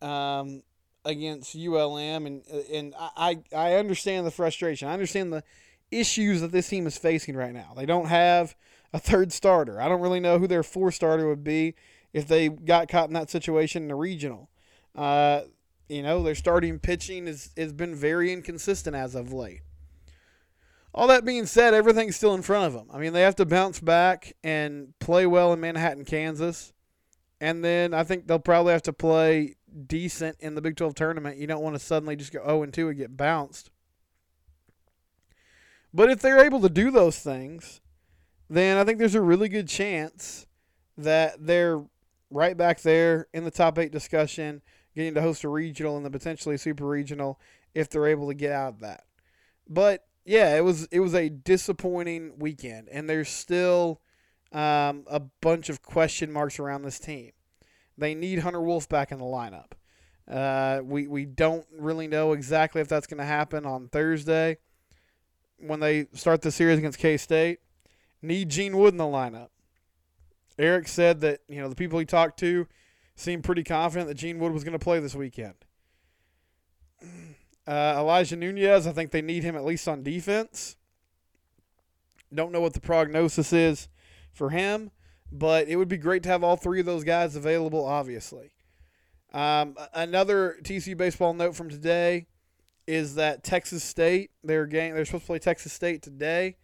um, 0.00 0.62
against 1.06 1.56
ULM, 1.56 2.26
and 2.26 2.42
and 2.70 2.94
I 2.98 3.38
I 3.54 3.74
understand 3.74 4.26
the 4.26 4.30
frustration. 4.30 4.88
I 4.88 4.92
understand 4.92 5.32
the 5.32 5.42
issues 5.90 6.40
that 6.40 6.52
this 6.52 6.68
team 6.68 6.86
is 6.86 6.98
facing 6.98 7.36
right 7.36 7.54
now. 7.54 7.72
They 7.76 7.86
don't 7.86 8.08
have 8.08 8.54
a 8.92 8.98
third 8.98 9.32
starter. 9.32 9.80
I 9.80 9.88
don't 9.88 10.00
really 10.00 10.20
know 10.20 10.38
who 10.38 10.46
their 10.46 10.62
fourth 10.62 10.94
starter 10.94 11.28
would 11.28 11.44
be 11.44 11.74
if 12.12 12.26
they 12.26 12.48
got 12.48 12.88
caught 12.88 13.08
in 13.08 13.14
that 13.14 13.30
situation 13.30 13.82
in 13.82 13.88
the 13.88 13.94
regional. 13.94 14.50
Uh, 14.94 15.42
you 15.88 16.02
know, 16.02 16.22
their 16.22 16.34
starting 16.34 16.78
pitching 16.78 17.28
is, 17.28 17.50
has 17.56 17.72
been 17.72 17.94
very 17.94 18.32
inconsistent 18.32 18.96
as 18.96 19.14
of 19.14 19.32
late. 19.32 19.60
All 20.94 21.08
that 21.08 21.24
being 21.24 21.46
said, 21.46 21.74
everything's 21.74 22.16
still 22.16 22.34
in 22.34 22.42
front 22.42 22.66
of 22.66 22.72
them. 22.72 22.88
I 22.92 22.98
mean, 22.98 23.12
they 23.12 23.20
have 23.20 23.36
to 23.36 23.44
bounce 23.44 23.80
back 23.80 24.34
and 24.42 24.98
play 24.98 25.26
well 25.26 25.52
in 25.52 25.60
Manhattan, 25.60 26.06
Kansas. 26.06 26.72
And 27.38 27.62
then 27.62 27.92
I 27.92 28.02
think 28.02 28.26
they'll 28.26 28.38
probably 28.38 28.72
have 28.72 28.82
to 28.82 28.94
play 28.94 29.56
decent 29.86 30.36
in 30.40 30.54
the 30.54 30.62
Big 30.62 30.76
12 30.76 30.94
tournament. 30.94 31.36
You 31.36 31.46
don't 31.46 31.62
want 31.62 31.74
to 31.74 31.80
suddenly 31.80 32.16
just 32.16 32.32
go 32.32 32.42
0 32.44 32.62
and 32.62 32.74
2 32.74 32.88
and 32.88 32.98
get 32.98 33.16
bounced. 33.16 33.70
But 35.92 36.10
if 36.10 36.20
they're 36.20 36.44
able 36.44 36.60
to 36.60 36.68
do 36.68 36.90
those 36.90 37.18
things, 37.18 37.80
then 38.48 38.76
I 38.76 38.84
think 38.84 38.98
there's 38.98 39.14
a 39.14 39.20
really 39.20 39.48
good 39.48 39.68
chance 39.68 40.46
that 40.98 41.34
they're 41.46 41.82
right 42.30 42.56
back 42.56 42.80
there 42.82 43.28
in 43.32 43.44
the 43.44 43.50
top 43.50 43.78
eight 43.78 43.92
discussion, 43.92 44.62
getting 44.94 45.14
to 45.14 45.22
host 45.22 45.44
a 45.44 45.48
regional 45.48 45.96
and 45.96 46.04
then 46.04 46.12
potentially 46.12 46.56
super 46.56 46.86
regional 46.86 47.40
if 47.74 47.88
they're 47.88 48.06
able 48.06 48.28
to 48.28 48.34
get 48.34 48.52
out 48.52 48.74
of 48.74 48.80
that. 48.80 49.04
But 49.68 50.04
yeah, 50.24 50.56
it 50.56 50.64
was 50.64 50.86
it 50.90 51.00
was 51.00 51.14
a 51.14 51.28
disappointing 51.28 52.38
weekend, 52.38 52.88
and 52.88 53.08
there's 53.08 53.28
still 53.28 54.00
um, 54.52 55.04
a 55.08 55.20
bunch 55.40 55.68
of 55.68 55.82
question 55.82 56.32
marks 56.32 56.58
around 56.58 56.82
this 56.82 56.98
team. 56.98 57.32
They 57.98 58.14
need 58.14 58.40
Hunter 58.40 58.60
Wolfe 58.60 58.88
back 58.88 59.12
in 59.12 59.18
the 59.18 59.24
lineup. 59.24 59.72
Uh, 60.28 60.82
we 60.82 61.06
we 61.06 61.24
don't 61.24 61.64
really 61.78 62.08
know 62.08 62.32
exactly 62.32 62.80
if 62.80 62.88
that's 62.88 63.06
going 63.06 63.18
to 63.18 63.24
happen 63.24 63.64
on 63.64 63.88
Thursday 63.88 64.58
when 65.58 65.80
they 65.80 66.06
start 66.12 66.42
the 66.42 66.50
series 66.50 66.78
against 66.78 66.98
K 66.98 67.16
State. 67.16 67.60
Need 68.22 68.48
Gene 68.48 68.76
Wood 68.76 68.92
in 68.92 68.98
the 68.98 69.04
lineup. 69.04 69.48
Eric 70.58 70.88
said 70.88 71.20
that 71.20 71.40
you 71.48 71.60
know 71.60 71.68
the 71.68 71.76
people 71.76 71.98
he 71.98 72.04
talked 72.04 72.38
to 72.40 72.66
seemed 73.14 73.44
pretty 73.44 73.62
confident 73.62 74.08
that 74.08 74.16
Gene 74.16 74.38
Wood 74.38 74.52
was 74.52 74.64
going 74.64 74.72
to 74.72 74.78
play 74.78 75.00
this 75.00 75.14
weekend. 75.14 75.54
Uh, 77.68 77.96
Elijah 77.98 78.36
Nunez, 78.36 78.86
I 78.86 78.92
think 78.92 79.10
they 79.10 79.20
need 79.20 79.42
him 79.42 79.56
at 79.56 79.64
least 79.64 79.88
on 79.88 80.04
defense. 80.04 80.76
Don't 82.32 82.52
know 82.52 82.60
what 82.60 82.74
the 82.74 82.80
prognosis 82.80 83.52
is 83.52 83.88
for 84.32 84.50
him, 84.50 84.92
but 85.32 85.68
it 85.68 85.76
would 85.76 85.88
be 85.88 85.96
great 85.96 86.22
to 86.24 86.28
have 86.28 86.44
all 86.44 86.56
three 86.56 86.80
of 86.80 86.86
those 86.86 87.04
guys 87.04 87.36
available, 87.36 87.84
obviously. 87.84 88.52
Um, 89.32 89.76
another 89.92 90.56
TCU 90.62 90.96
baseball 90.96 91.34
note 91.34 91.54
from 91.54 91.68
today 91.68 92.26
is 92.86 93.16
that 93.16 93.42
Texas 93.42 93.82
State, 93.82 94.30
their 94.44 94.66
game, 94.66 94.94
they're 94.94 95.04
supposed 95.04 95.24
to 95.24 95.26
play 95.26 95.38
Texas 95.38 95.72
State 95.72 96.02
today 96.02 96.56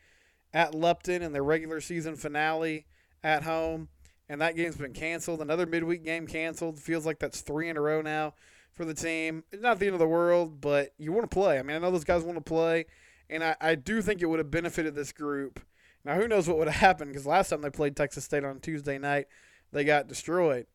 at 0.54 0.74
Lupton 0.74 1.22
in 1.22 1.32
their 1.32 1.42
regular 1.42 1.80
season 1.80 2.16
finale 2.16 2.86
at 3.24 3.42
home, 3.42 3.88
and 4.28 4.40
that 4.40 4.56
game's 4.56 4.76
been 4.76 4.92
canceled. 4.92 5.40
Another 5.40 5.66
midweek 5.66 6.04
game 6.04 6.26
canceled. 6.26 6.78
Feels 6.78 7.04
like 7.04 7.18
that's 7.18 7.40
three 7.40 7.68
in 7.68 7.76
a 7.76 7.80
row 7.80 8.00
now 8.00 8.34
for 8.72 8.84
the 8.84 8.94
team. 8.94 9.44
It's 9.52 9.62
not 9.62 9.78
the 9.78 9.86
end 9.86 9.94
of 9.94 10.00
the 10.00 10.08
world, 10.08 10.60
but 10.60 10.92
you 10.98 11.12
want 11.12 11.28
to 11.28 11.34
play. 11.34 11.58
I 11.58 11.62
mean, 11.62 11.76
I 11.76 11.80
know 11.80 11.90
those 11.90 12.04
guys 12.04 12.22
want 12.22 12.38
to 12.38 12.42
play, 12.42 12.86
and 13.28 13.42
I, 13.42 13.56
I 13.60 13.74
do 13.74 14.00
think 14.00 14.22
it 14.22 14.26
would 14.26 14.38
have 14.38 14.50
benefited 14.50 14.94
this 14.94 15.12
group. 15.12 15.60
Now, 16.04 16.16
who 16.16 16.26
knows 16.26 16.48
what 16.48 16.58
would 16.58 16.68
have 16.68 16.80
happened 16.80 17.12
because 17.12 17.26
last 17.26 17.50
time 17.50 17.62
they 17.62 17.70
played 17.70 17.96
Texas 17.96 18.24
State 18.24 18.44
on 18.44 18.60
Tuesday 18.60 18.98
night, 18.98 19.26
they 19.72 19.84
got 19.84 20.08
destroyed. 20.08 20.66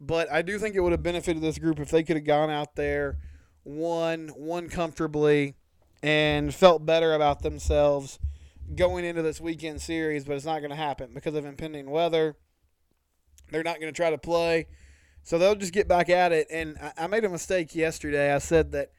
But 0.00 0.30
I 0.32 0.42
do 0.42 0.58
think 0.58 0.74
it 0.74 0.80
would 0.80 0.92
have 0.92 1.02
benefited 1.02 1.42
this 1.42 1.58
group 1.58 1.78
if 1.78 1.90
they 1.90 2.02
could 2.02 2.16
have 2.16 2.24
gone 2.24 2.50
out 2.50 2.74
there, 2.74 3.18
won, 3.64 4.30
won 4.36 4.68
comfortably, 4.68 5.54
and 6.02 6.52
felt 6.52 6.84
better 6.84 7.14
about 7.14 7.42
themselves 7.42 8.18
going 8.74 9.04
into 9.04 9.22
this 9.22 9.40
weekend 9.40 9.80
series. 9.80 10.24
But 10.24 10.34
it's 10.34 10.44
not 10.44 10.58
going 10.58 10.70
to 10.70 10.76
happen 10.76 11.12
because 11.14 11.36
of 11.36 11.46
impending 11.46 11.88
weather. 11.88 12.36
They're 13.52 13.62
not 13.62 13.78
going 13.80 13.92
to 13.92 13.96
try 13.96 14.10
to 14.10 14.18
play. 14.18 14.66
So 15.22 15.38
they'll 15.38 15.54
just 15.54 15.72
get 15.72 15.86
back 15.86 16.10
at 16.10 16.32
it. 16.32 16.48
And 16.50 16.76
I, 16.96 17.06
made 17.06 17.24
a 17.24 17.28
mistake 17.28 17.74
yesterday. 17.74 18.34
I 18.34 18.38
said 18.38 18.72
that 18.72 18.90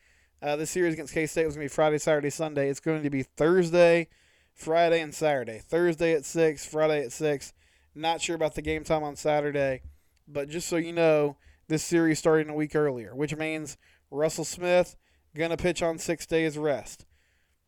uh, 0.41 0.55
this 0.55 0.71
series 0.71 0.93
against 0.93 1.13
K 1.13 1.25
State 1.25 1.45
was 1.45 1.55
going 1.55 1.67
to 1.67 1.71
be 1.71 1.75
Friday, 1.75 1.97
Saturday, 1.97 2.29
Sunday. 2.29 2.69
It's 2.69 2.79
going 2.79 3.03
to 3.03 3.09
be 3.09 3.23
Thursday, 3.23 4.07
Friday, 4.53 5.01
and 5.01 5.13
Saturday. 5.13 5.59
Thursday 5.59 6.13
at 6.13 6.25
6, 6.25 6.65
Friday 6.65 7.03
at 7.03 7.11
6. 7.11 7.53
Not 7.95 8.21
sure 8.21 8.35
about 8.35 8.55
the 8.55 8.61
game 8.61 8.83
time 8.83 9.03
on 9.03 9.15
Saturday. 9.15 9.81
But 10.27 10.49
just 10.49 10.67
so 10.67 10.77
you 10.77 10.93
know, 10.93 11.37
this 11.67 11.83
series 11.83 12.19
starting 12.19 12.49
a 12.49 12.55
week 12.55 12.75
earlier, 12.75 13.15
which 13.15 13.35
means 13.35 13.77
Russell 14.09 14.45
Smith 14.45 14.95
going 15.35 15.49
to 15.49 15.57
pitch 15.57 15.81
on 15.81 15.97
six 15.97 16.25
days 16.25 16.57
rest. 16.57 17.05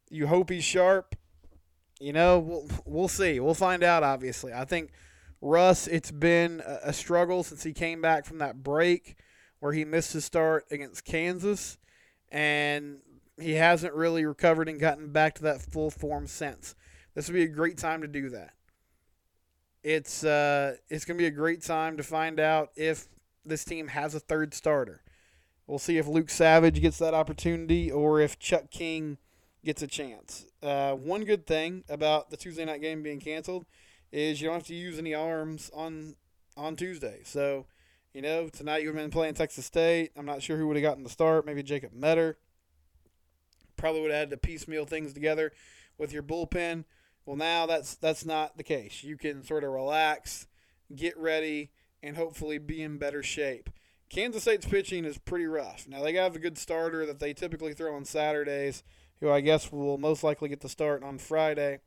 You 0.09 0.27
hope 0.27 0.49
he's 0.49 0.63
sharp. 0.63 1.15
You 1.99 2.13
know, 2.13 2.39
we'll, 2.39 2.69
we'll 2.85 3.07
see. 3.07 3.39
We'll 3.39 3.53
find 3.53 3.83
out, 3.83 4.03
obviously. 4.03 4.53
I 4.53 4.65
think– 4.65 4.91
Russ, 5.45 5.85
it's 5.85 6.09
been 6.09 6.61
a 6.65 6.91
struggle 6.91 7.43
since 7.43 7.61
he 7.61 7.71
came 7.71 8.01
back 8.01 8.25
from 8.25 8.39
that 8.39 8.63
break 8.63 9.15
where 9.59 9.73
he 9.73 9.85
missed 9.85 10.13
his 10.13 10.25
start 10.25 10.65
against 10.71 11.05
Kansas, 11.05 11.77
and 12.31 12.97
he 13.39 13.53
hasn't 13.53 13.93
really 13.93 14.25
recovered 14.25 14.69
and 14.69 14.79
gotten 14.79 15.11
back 15.11 15.35
to 15.35 15.43
that 15.43 15.61
full 15.61 15.91
form 15.91 16.27
since. 16.27 16.75
This 17.13 17.27
would 17.27 17.35
be 17.35 17.43
a 17.43 17.47
great 17.47 17.77
time 17.77 18.01
to 18.01 18.07
do 18.07 18.29
that. 18.29 18.53
It's 19.83 20.23
uh, 20.23 20.77
it's 20.89 21.05
to 21.05 21.13
be 21.13 21.27
a 21.27 21.31
great 21.31 21.61
time 21.61 21.97
to 21.97 22.03
find 22.03 22.39
out 22.39 22.71
if 22.75 23.07
this 23.45 23.63
team 23.63 23.89
has 23.89 24.15
a 24.15 24.19
third 24.19 24.53
starter. 24.53 25.03
We'll 25.67 25.79
see 25.79 25.97
if 25.97 26.07
Luke 26.07 26.29
Savage 26.29 26.81
gets 26.81 26.97
that 26.99 27.13
opportunity 27.13 27.91
or 27.91 28.19
if 28.19 28.39
Chuck 28.39 28.69
King 28.71 29.17
gets 29.63 29.81
a 29.81 29.87
chance. 29.87 30.45
Uh, 30.61 30.93
one 30.93 31.23
good 31.23 31.45
thing 31.45 31.83
about 31.89 32.29
the 32.29 32.37
Tuesday 32.37 32.65
night 32.65 32.81
game 32.81 33.03
being 33.03 33.19
canceled 33.19 33.65
is 34.11 34.39
you 34.39 34.47
don't 34.47 34.55
have 34.55 34.67
to 34.67 34.75
use 34.75 34.97
any 34.97 35.13
arms 35.13 35.69
on 35.73 36.15
on 36.57 36.75
Tuesday. 36.75 37.21
So, 37.23 37.65
you 38.13 38.21
know, 38.21 38.47
tonight 38.47 38.83
you've 38.83 38.95
been 38.95 39.11
playing 39.11 39.33
Texas 39.33 39.65
State. 39.65 40.11
I'm 40.15 40.25
not 40.25 40.41
sure 40.41 40.57
who 40.57 40.67
would 40.67 40.77
have 40.77 40.83
gotten 40.83 41.03
the 41.03 41.09
start. 41.09 41.45
Maybe 41.45 41.63
Jacob 41.63 41.93
Meador. 41.93 42.37
Probably 43.77 44.01
would 44.01 44.11
have 44.11 44.19
had 44.19 44.29
to 44.31 44.37
piecemeal 44.37 44.85
things 44.85 45.13
together 45.13 45.51
with 45.97 46.13
your 46.13 46.23
bullpen. 46.23 46.85
Well, 47.25 47.35
now 47.35 47.65
that's 47.65 47.95
that's 47.95 48.25
not 48.25 48.57
the 48.57 48.63
case. 48.63 49.03
You 49.03 49.17
can 49.17 49.43
sort 49.43 49.63
of 49.63 49.71
relax, 49.71 50.47
get 50.95 51.17
ready, 51.17 51.71
and 52.03 52.15
hopefully 52.15 52.57
be 52.57 52.81
in 52.81 52.97
better 52.97 53.23
shape. 53.23 53.69
Kansas 54.09 54.43
State's 54.43 54.67
pitching 54.67 55.03
is 55.05 55.17
pretty 55.17 55.47
rough. 55.47 55.87
Now 55.87 56.03
they 56.03 56.13
have 56.13 56.35
a 56.35 56.39
good 56.39 56.57
starter 56.57 57.05
that 57.05 57.19
they 57.19 57.33
typically 57.33 57.73
throw 57.73 57.95
on 57.95 58.05
Saturdays, 58.05 58.83
who 59.19 59.31
I 59.31 59.41
guess 59.41 59.71
will 59.71 59.97
most 59.97 60.23
likely 60.23 60.49
get 60.49 60.61
the 60.61 60.69
start 60.69 61.03
on 61.03 61.17
Friday 61.17 61.79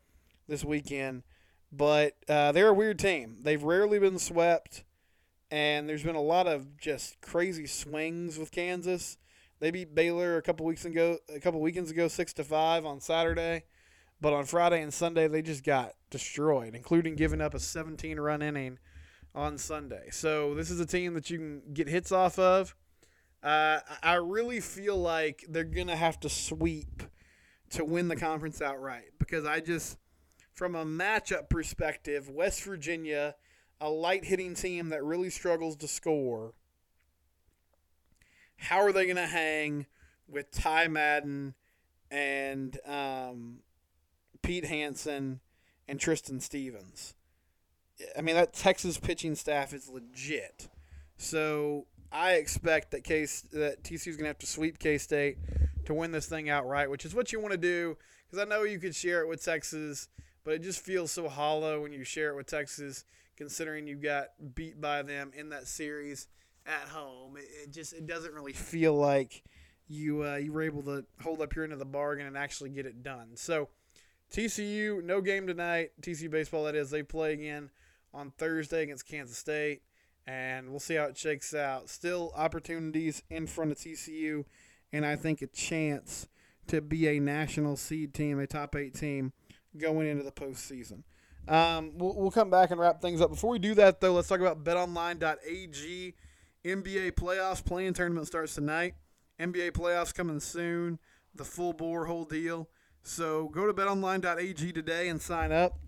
this 0.48 0.64
weekend. 0.64 1.22
But 1.70 2.16
uh, 2.28 2.52
they're 2.52 2.68
a 2.68 2.74
weird 2.74 2.98
team. 2.98 3.38
They've 3.42 3.62
rarely 3.62 3.98
been 3.98 4.18
swept, 4.18 4.84
and 5.50 5.88
there's 5.88 6.02
been 6.02 6.16
a 6.16 6.20
lot 6.20 6.46
of 6.46 6.78
just 6.78 7.20
crazy 7.20 7.66
swings 7.66 8.38
with 8.38 8.50
Kansas. 8.50 9.18
They 9.60 9.70
beat 9.70 9.94
Baylor 9.94 10.36
a 10.36 10.42
couple 10.42 10.66
weeks 10.66 10.84
ago, 10.84 11.18
a 11.34 11.40
couple 11.40 11.60
weekends 11.60 11.90
ago, 11.90 12.08
six 12.08 12.32
to 12.34 12.44
five 12.44 12.86
on 12.86 13.00
Saturday, 13.00 13.64
but 14.20 14.32
on 14.32 14.44
Friday 14.44 14.82
and 14.82 14.94
Sunday 14.94 15.26
they 15.28 15.42
just 15.42 15.64
got 15.64 15.94
destroyed, 16.10 16.74
including 16.74 17.16
giving 17.16 17.40
up 17.40 17.54
a 17.54 17.60
17 17.60 18.20
run 18.20 18.42
inning 18.42 18.78
on 19.34 19.58
Sunday. 19.58 20.08
So 20.10 20.54
this 20.54 20.70
is 20.70 20.80
a 20.80 20.86
team 20.86 21.14
that 21.14 21.30
you 21.30 21.38
can 21.38 21.62
get 21.72 21.88
hits 21.88 22.12
off 22.12 22.38
of. 22.38 22.74
Uh, 23.42 23.80
I 24.02 24.14
really 24.14 24.60
feel 24.60 24.96
like 24.96 25.44
they're 25.48 25.64
gonna 25.64 25.96
have 25.96 26.20
to 26.20 26.28
sweep 26.28 27.02
to 27.70 27.84
win 27.84 28.08
the 28.08 28.16
conference 28.16 28.62
outright 28.62 29.12
because 29.18 29.44
I 29.44 29.60
just 29.60 29.98
from 30.54 30.74
a 30.74 30.84
matchup 30.84 31.48
perspective, 31.48 32.28
West 32.28 32.64
Virginia, 32.64 33.36
a 33.80 33.88
light 33.88 34.24
hitting 34.24 34.54
team 34.54 34.88
that 34.88 35.04
really 35.04 35.30
struggles 35.30 35.76
to 35.76 35.86
score, 35.86 36.54
how 38.58 38.80
are 38.80 38.92
they 38.92 39.04
going 39.04 39.16
to 39.16 39.26
hang 39.26 39.86
with 40.28 40.50
Ty 40.50 40.88
Madden 40.88 41.54
and 42.10 42.78
um, 42.86 43.58
Pete 44.42 44.66
Hansen 44.66 45.40
and 45.88 45.98
Tristan 45.98 46.40
Stevens? 46.40 47.14
I 48.16 48.20
mean, 48.20 48.36
that 48.36 48.52
Texas 48.52 48.98
pitching 48.98 49.34
staff 49.34 49.72
is 49.72 49.88
legit. 49.88 50.68
So 51.16 51.86
I 52.12 52.34
expect 52.34 52.92
that 52.92 53.02
case 53.02 53.42
that 53.52 53.82
TCU 53.82 54.08
is 54.08 54.16
going 54.16 54.24
to 54.24 54.28
have 54.28 54.38
to 54.38 54.46
sweep 54.46 54.78
K 54.78 54.98
State 54.98 55.38
to 55.86 55.94
win 55.94 56.12
this 56.12 56.26
thing 56.26 56.48
outright, 56.48 56.90
which 56.90 57.04
is 57.04 57.14
what 57.14 57.32
you 57.32 57.40
want 57.40 57.52
to 57.52 57.58
do. 57.58 57.96
Because 58.26 58.44
I 58.44 58.48
know 58.48 58.62
you 58.62 58.78
could 58.78 58.94
share 58.94 59.22
it 59.22 59.28
with 59.28 59.42
Texas 59.42 60.08
but 60.48 60.54
it 60.54 60.62
just 60.62 60.80
feels 60.80 61.12
so 61.12 61.28
hollow 61.28 61.82
when 61.82 61.92
you 61.92 62.04
share 62.04 62.30
it 62.30 62.34
with 62.34 62.46
Texas, 62.46 63.04
considering 63.36 63.86
you 63.86 63.96
got 63.96 64.28
beat 64.54 64.80
by 64.80 65.02
them 65.02 65.30
in 65.36 65.50
that 65.50 65.66
series 65.66 66.26
at 66.68 66.88
home. 66.88 67.36
It, 67.36 67.48
it 67.64 67.72
just 67.72 67.92
it 67.92 68.06
doesn't 68.06 68.34
really 68.34 68.52
feel 68.52 68.94
like 68.94 69.42
you 69.88 70.24
uh, 70.24 70.36
you 70.36 70.52
were 70.52 70.62
able 70.62 70.82
to 70.82 71.04
hold 71.22 71.40
up 71.40 71.54
your 71.54 71.64
end 71.64 71.72
of 71.72 71.78
the 71.78 71.84
bargain 71.84 72.26
and 72.26 72.36
actually 72.36 72.70
get 72.70 72.86
it 72.86 73.02
done. 73.02 73.30
So 73.34 73.68
TCU, 74.32 75.02
no 75.02 75.20
game 75.20 75.46
tonight. 75.46 75.92
TCU 76.02 76.30
baseball, 76.30 76.64
that 76.64 76.74
is. 76.74 76.90
They 76.90 77.02
play 77.02 77.32
again 77.32 77.70
on 78.12 78.30
Thursday 78.30 78.82
against 78.82 79.08
Kansas 79.08 79.38
State, 79.38 79.82
and 80.26 80.70
we'll 80.70 80.80
see 80.80 80.94
how 80.94 81.04
it 81.04 81.16
shakes 81.16 81.54
out. 81.54 81.88
Still 81.88 82.32
opportunities 82.36 83.22
in 83.30 83.46
front 83.46 83.72
of 83.72 83.78
TCU, 83.78 84.44
and 84.92 85.06
I 85.06 85.16
think 85.16 85.40
a 85.42 85.46
chance 85.46 86.28
to 86.66 86.82
be 86.82 87.08
a 87.08 87.18
national 87.18 87.76
seed 87.76 88.12
team, 88.12 88.38
a 88.38 88.46
top 88.46 88.76
eight 88.76 88.94
team 88.94 89.32
going 89.76 90.06
into 90.06 90.22
the 90.22 90.32
postseason. 90.32 91.02
Um, 91.48 91.92
we'll, 91.96 92.14
we'll 92.14 92.30
come 92.30 92.50
back 92.50 92.70
and 92.70 92.78
wrap 92.78 93.00
things 93.00 93.22
up. 93.22 93.30
Before 93.30 93.50
we 93.50 93.58
do 93.58 93.74
that, 93.74 94.00
though, 94.00 94.12
let's 94.12 94.28
talk 94.28 94.40
about 94.40 94.62
betonline.ag. 94.62 96.14
NBA 96.68 97.12
playoffs, 97.12 97.64
playing 97.64 97.94
tournament 97.94 98.26
starts 98.26 98.54
tonight. 98.54 98.94
NBA 99.40 99.72
playoffs 99.72 100.14
coming 100.14 100.40
soon. 100.40 100.98
The 101.34 101.44
full 101.44 101.72
bore 101.72 102.06
whole 102.06 102.24
deal. 102.24 102.68
So 103.02 103.48
go 103.48 103.66
to 103.66 103.72
betonline.ag 103.72 104.72
today 104.72 105.08
and 105.08 105.20
sign 105.20 105.52
up. 105.52 105.78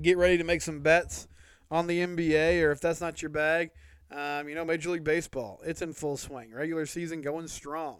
Get 0.00 0.18
ready 0.18 0.36
to 0.38 0.44
make 0.44 0.60
some 0.60 0.80
bets 0.80 1.28
on 1.70 1.86
the 1.86 2.00
NBA, 2.00 2.62
or 2.62 2.72
if 2.72 2.80
that's 2.80 3.00
not 3.00 3.22
your 3.22 3.30
bag, 3.30 3.70
um, 4.10 4.48
you 4.48 4.54
know, 4.54 4.64
Major 4.64 4.90
League 4.90 5.04
Baseball. 5.04 5.60
It's 5.64 5.82
in 5.82 5.92
full 5.92 6.16
swing. 6.16 6.52
Regular 6.52 6.86
season 6.86 7.22
going 7.22 7.48
strong. 7.48 7.98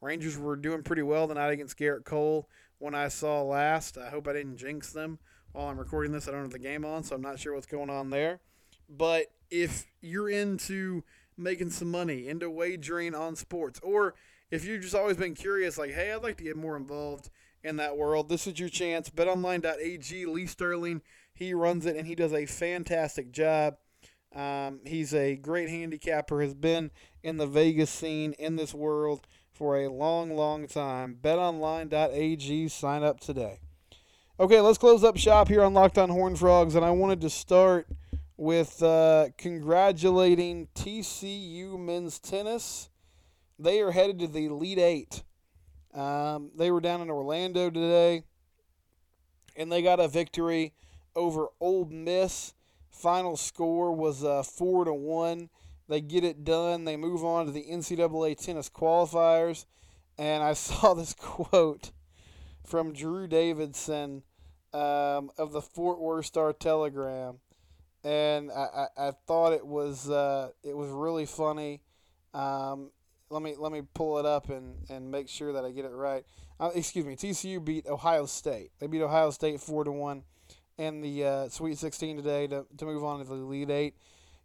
Rangers 0.00 0.36
were 0.36 0.56
doing 0.56 0.82
pretty 0.82 1.02
well 1.02 1.26
tonight 1.26 1.50
against 1.50 1.78
Gerrit 1.78 2.04
Cole 2.04 2.48
when 2.78 2.94
I 2.94 3.08
saw 3.08 3.42
last. 3.42 3.98
I 3.98 4.10
hope 4.10 4.28
I 4.28 4.32
didn't 4.32 4.56
jinx 4.56 4.92
them 4.92 5.18
while 5.52 5.68
I'm 5.68 5.78
recording 5.78 6.12
this. 6.12 6.28
I 6.28 6.32
don't 6.32 6.42
have 6.42 6.50
the 6.50 6.58
game 6.58 6.84
on, 6.84 7.02
so 7.02 7.16
I'm 7.16 7.22
not 7.22 7.38
sure 7.38 7.54
what's 7.54 7.66
going 7.66 7.90
on 7.90 8.10
there. 8.10 8.40
But 8.88 9.26
if 9.50 9.86
you're 10.00 10.30
into 10.30 11.04
making 11.36 11.70
some 11.70 11.90
money, 11.90 12.28
into 12.28 12.50
wagering 12.50 13.14
on 13.14 13.36
sports, 13.36 13.80
or 13.82 14.14
if 14.50 14.64
you've 14.64 14.82
just 14.82 14.94
always 14.94 15.16
been 15.16 15.34
curious, 15.34 15.78
like, 15.78 15.92
hey, 15.92 16.12
I'd 16.12 16.22
like 16.22 16.36
to 16.38 16.44
get 16.44 16.56
more 16.56 16.76
involved 16.76 17.30
in 17.62 17.76
that 17.76 17.96
world, 17.96 18.28
this 18.28 18.46
is 18.46 18.58
your 18.58 18.68
chance. 18.68 19.10
BetOnline.ag, 19.10 20.26
Lee 20.26 20.46
Sterling, 20.46 21.02
he 21.34 21.54
runs 21.54 21.86
it 21.86 21.96
and 21.96 22.06
he 22.06 22.14
does 22.14 22.32
a 22.32 22.46
fantastic 22.46 23.32
job. 23.32 23.76
Um, 24.34 24.80
he's 24.84 25.14
a 25.14 25.36
great 25.36 25.68
handicapper, 25.68 26.42
has 26.42 26.54
been 26.54 26.90
in 27.22 27.38
the 27.38 27.46
Vegas 27.46 27.90
scene 27.90 28.32
in 28.34 28.56
this 28.56 28.74
world 28.74 29.26
for 29.52 29.78
a 29.78 29.88
long, 29.88 30.34
long 30.36 30.66
time. 30.66 31.16
BetOnline.ag, 31.20 32.68
sign 32.68 33.02
up 33.02 33.20
today. 33.20 33.60
Okay, 34.38 34.60
let's 34.60 34.78
close 34.78 35.02
up 35.02 35.16
shop 35.16 35.48
here 35.48 35.62
on 35.62 35.74
Locked 35.74 35.98
On 35.98 36.10
Horn 36.10 36.36
Frogs, 36.36 36.74
and 36.74 36.84
I 36.84 36.90
wanted 36.90 37.20
to 37.22 37.30
start 37.30 37.88
with 38.38 38.82
uh, 38.82 39.26
congratulating 39.36 40.68
TCU 40.74 41.78
men's 41.78 42.18
tennis. 42.18 42.88
They 43.58 43.80
are 43.80 43.90
headed 43.90 44.20
to 44.20 44.28
the 44.28 44.46
Elite 44.46 44.78
Eight. 44.78 45.22
Um, 45.92 46.52
they 46.56 46.70
were 46.70 46.80
down 46.80 47.02
in 47.02 47.10
Orlando 47.10 47.68
today, 47.68 48.22
and 49.56 49.70
they 49.70 49.82
got 49.82 49.98
a 49.98 50.06
victory 50.06 50.72
over 51.16 51.48
Ole 51.60 51.86
Miss. 51.86 52.54
Final 52.90 53.36
score 53.36 53.92
was 53.92 54.24
uh, 54.24 54.44
four 54.44 54.84
to 54.84 54.94
one. 54.94 55.50
They 55.88 56.00
get 56.00 56.22
it 56.22 56.44
done. 56.44 56.84
They 56.84 56.96
move 56.96 57.24
on 57.24 57.46
to 57.46 57.52
the 57.52 57.64
NCAA 57.64 58.38
tennis 58.38 58.70
qualifiers, 58.70 59.66
and 60.16 60.44
I 60.44 60.52
saw 60.54 60.94
this 60.94 61.12
quote 61.12 61.90
from 62.64 62.92
Drew 62.92 63.26
Davison 63.26 64.22
um, 64.72 65.30
of 65.36 65.52
the 65.52 65.62
Fort 65.62 65.98
Worth 65.98 66.26
Star 66.26 66.52
Telegram, 66.52 67.38
and 68.04 68.50
I, 68.50 68.86
I, 68.96 69.08
I 69.08 69.10
thought 69.26 69.52
it 69.52 69.66
was 69.66 70.08
uh, 70.08 70.50
it 70.62 70.76
was 70.76 70.90
really 70.90 71.26
funny. 71.26 71.82
Um, 72.34 72.90
let 73.30 73.42
me 73.42 73.54
let 73.58 73.72
me 73.72 73.82
pull 73.94 74.18
it 74.18 74.26
up 74.26 74.48
and, 74.50 74.76
and 74.88 75.10
make 75.10 75.28
sure 75.28 75.52
that 75.52 75.64
I 75.64 75.70
get 75.70 75.84
it 75.84 75.92
right. 75.92 76.24
Uh, 76.60 76.70
excuse 76.74 77.04
me. 77.04 77.16
TCU 77.16 77.64
beat 77.64 77.86
Ohio 77.86 78.26
State. 78.26 78.70
They 78.78 78.86
beat 78.86 79.02
Ohio 79.02 79.30
State 79.30 79.60
four 79.60 79.84
to 79.84 79.92
one 79.92 80.24
in 80.76 81.00
the 81.00 81.24
uh, 81.24 81.48
Sweet 81.48 81.78
16 81.78 82.16
today 82.16 82.46
to, 82.46 82.66
to 82.76 82.84
move 82.84 83.04
on 83.04 83.18
to 83.18 83.24
the 83.24 83.34
Elite 83.34 83.70
Eight. 83.70 83.94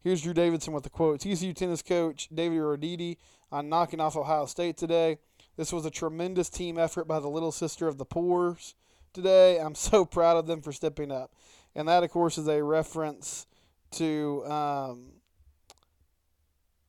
Here's 0.01 0.21
Drew 0.21 0.33
Davison 0.33 0.73
with 0.73 0.83
the 0.83 0.89
quote: 0.89 1.21
TCU 1.21 1.55
tennis 1.55 1.81
coach 1.81 2.27
David 2.33 2.59
Roditi 2.59 3.17
on 3.51 3.69
knocking 3.69 3.99
off 3.99 4.15
Ohio 4.15 4.45
State 4.45 4.77
today. 4.77 5.17
This 5.55 5.71
was 5.71 5.85
a 5.85 5.91
tremendous 5.91 6.49
team 6.49 6.79
effort 6.79 7.07
by 7.07 7.19
the 7.19 7.29
little 7.29 7.51
sister 7.51 7.87
of 7.87 7.99
the 7.99 8.05
poors 8.05 8.73
today. 9.13 9.59
I'm 9.59 9.75
so 9.75 10.03
proud 10.05 10.37
of 10.37 10.47
them 10.47 10.61
for 10.61 10.71
stepping 10.71 11.11
up. 11.11 11.31
And 11.75 11.87
that, 11.87 12.03
of 12.03 12.11
course, 12.11 12.37
is 12.37 12.47
a 12.47 12.63
reference 12.63 13.47
to 13.93 14.43
um, 14.45 15.05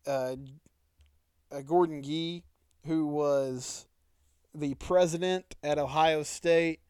uh, 0.07 0.37
uh, 1.51 1.61
Gordon 1.63 2.03
Gee, 2.03 2.45
who 2.87 3.07
was 3.07 3.87
the 4.55 4.75
president 4.75 5.55
at 5.63 5.79
Ohio 5.79 6.23
State. 6.23 6.81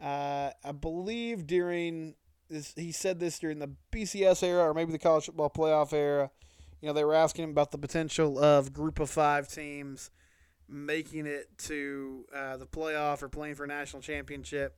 Uh, 0.00 0.50
I 0.64 0.72
believe 0.72 1.46
during 1.46 2.14
this, 2.48 2.72
he 2.76 2.92
said 2.92 3.18
this 3.18 3.38
during 3.38 3.58
the 3.58 3.70
BCS 3.92 4.42
era 4.42 4.64
or 4.64 4.74
maybe 4.74 4.92
the 4.92 4.98
college 4.98 5.26
football 5.26 5.50
playoff 5.50 5.92
era. 5.92 6.30
You 6.80 6.88
know, 6.88 6.92
they 6.92 7.04
were 7.04 7.14
asking 7.14 7.44
him 7.44 7.50
about 7.50 7.72
the 7.72 7.78
potential 7.78 8.38
of 8.38 8.72
group 8.72 9.00
of 9.00 9.10
five 9.10 9.48
teams 9.48 10.10
making 10.68 11.26
it 11.26 11.46
to 11.56 12.26
uh, 12.34 12.56
the 12.58 12.66
playoff 12.66 13.22
or 13.22 13.28
playing 13.28 13.54
for 13.54 13.64
a 13.64 13.68
national 13.68 14.02
championship. 14.02 14.76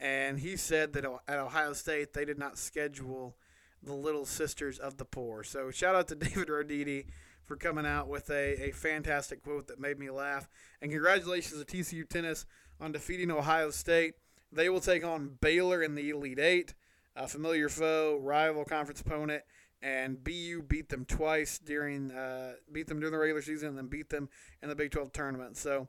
And 0.00 0.38
he 0.38 0.56
said 0.56 0.92
that 0.94 1.04
at 1.04 1.38
Ohio 1.38 1.72
State, 1.74 2.12
they 2.14 2.24
did 2.24 2.38
not 2.38 2.56
schedule 2.56 3.36
the 3.82 3.94
Little 3.94 4.24
Sisters 4.24 4.78
of 4.78 4.96
the 4.96 5.04
Poor. 5.04 5.42
So 5.42 5.70
shout 5.70 5.94
out 5.94 6.08
to 6.08 6.14
David 6.16 6.48
Roditi 6.48 7.06
for 7.44 7.56
coming 7.56 7.86
out 7.86 8.08
with 8.08 8.30
a, 8.30 8.68
a 8.68 8.72
fantastic 8.72 9.42
quote 9.42 9.68
that 9.68 9.80
made 9.80 9.98
me 9.98 10.10
laugh. 10.10 10.48
And 10.82 10.90
congratulations 10.90 11.62
to 11.62 11.76
TCU 11.76 12.08
Tennis 12.08 12.46
on 12.80 12.92
defeating 12.92 13.30
Ohio 13.30 13.70
State. 13.70 14.14
They 14.52 14.68
will 14.68 14.80
take 14.80 15.04
on 15.04 15.38
Baylor 15.40 15.82
in 15.82 15.94
the 15.94 16.10
Elite 16.10 16.38
Eight, 16.38 16.74
a 17.16 17.26
familiar 17.26 17.68
foe, 17.68 18.18
rival 18.22 18.64
conference 18.64 19.00
opponent 19.00 19.42
and 19.82 20.22
BU 20.22 20.64
beat 20.66 20.88
them 20.88 21.04
twice 21.04 21.58
during 21.58 22.10
uh, 22.10 22.54
beat 22.72 22.86
them 22.86 22.98
during 22.98 23.12
the 23.12 23.18
regular 23.18 23.42
season 23.42 23.68
and 23.70 23.78
then 23.78 23.86
beat 23.86 24.08
them 24.10 24.28
in 24.62 24.68
the 24.68 24.74
Big 24.74 24.90
12 24.90 25.12
tournament. 25.12 25.56
So 25.56 25.88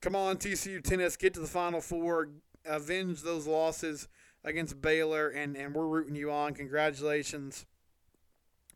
come 0.00 0.14
on 0.14 0.36
TCU 0.36 0.82
tennis, 0.82 1.16
get 1.16 1.34
to 1.34 1.40
the 1.40 1.46
Final 1.46 1.80
Four, 1.80 2.28
avenge 2.64 3.22
those 3.22 3.46
losses 3.46 4.08
against 4.46 4.80
Baylor, 4.80 5.28
and 5.28 5.56
and 5.56 5.74
we're 5.74 5.86
rooting 5.86 6.16
you 6.16 6.30
on. 6.30 6.54
Congratulations. 6.54 7.66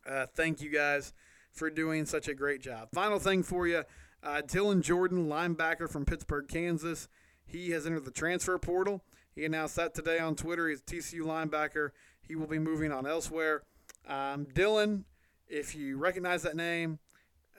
Uh, 0.07 0.27
thank 0.35 0.61
you 0.61 0.69
guys 0.69 1.13
for 1.51 1.69
doing 1.69 2.05
such 2.05 2.27
a 2.27 2.35
great 2.35 2.61
job. 2.61 2.89
Final 2.93 3.17
thing 3.17 3.41
for 3.41 3.67
you, 3.67 3.83
uh, 4.23 4.41
Dylan 4.45 4.81
Jordan, 4.81 5.27
linebacker 5.27 5.89
from 5.89 6.05
Pittsburg, 6.05 6.47
Kansas. 6.47 7.07
He 7.45 7.71
has 7.71 7.85
entered 7.85 8.05
the 8.05 8.11
transfer 8.11 8.57
portal. 8.59 9.01
He 9.33 9.45
announced 9.45 9.75
that 9.77 9.95
today 9.95 10.19
on 10.19 10.35
Twitter. 10.35 10.67
He's 10.67 10.81
TCU 10.81 11.21
linebacker. 11.21 11.91
He 12.21 12.35
will 12.35 12.47
be 12.47 12.59
moving 12.59 12.91
on 12.91 13.07
elsewhere. 13.07 13.63
Um, 14.07 14.45
Dylan, 14.45 15.03
if 15.47 15.75
you 15.75 15.97
recognize 15.97 16.43
that 16.43 16.55
name, 16.55 16.99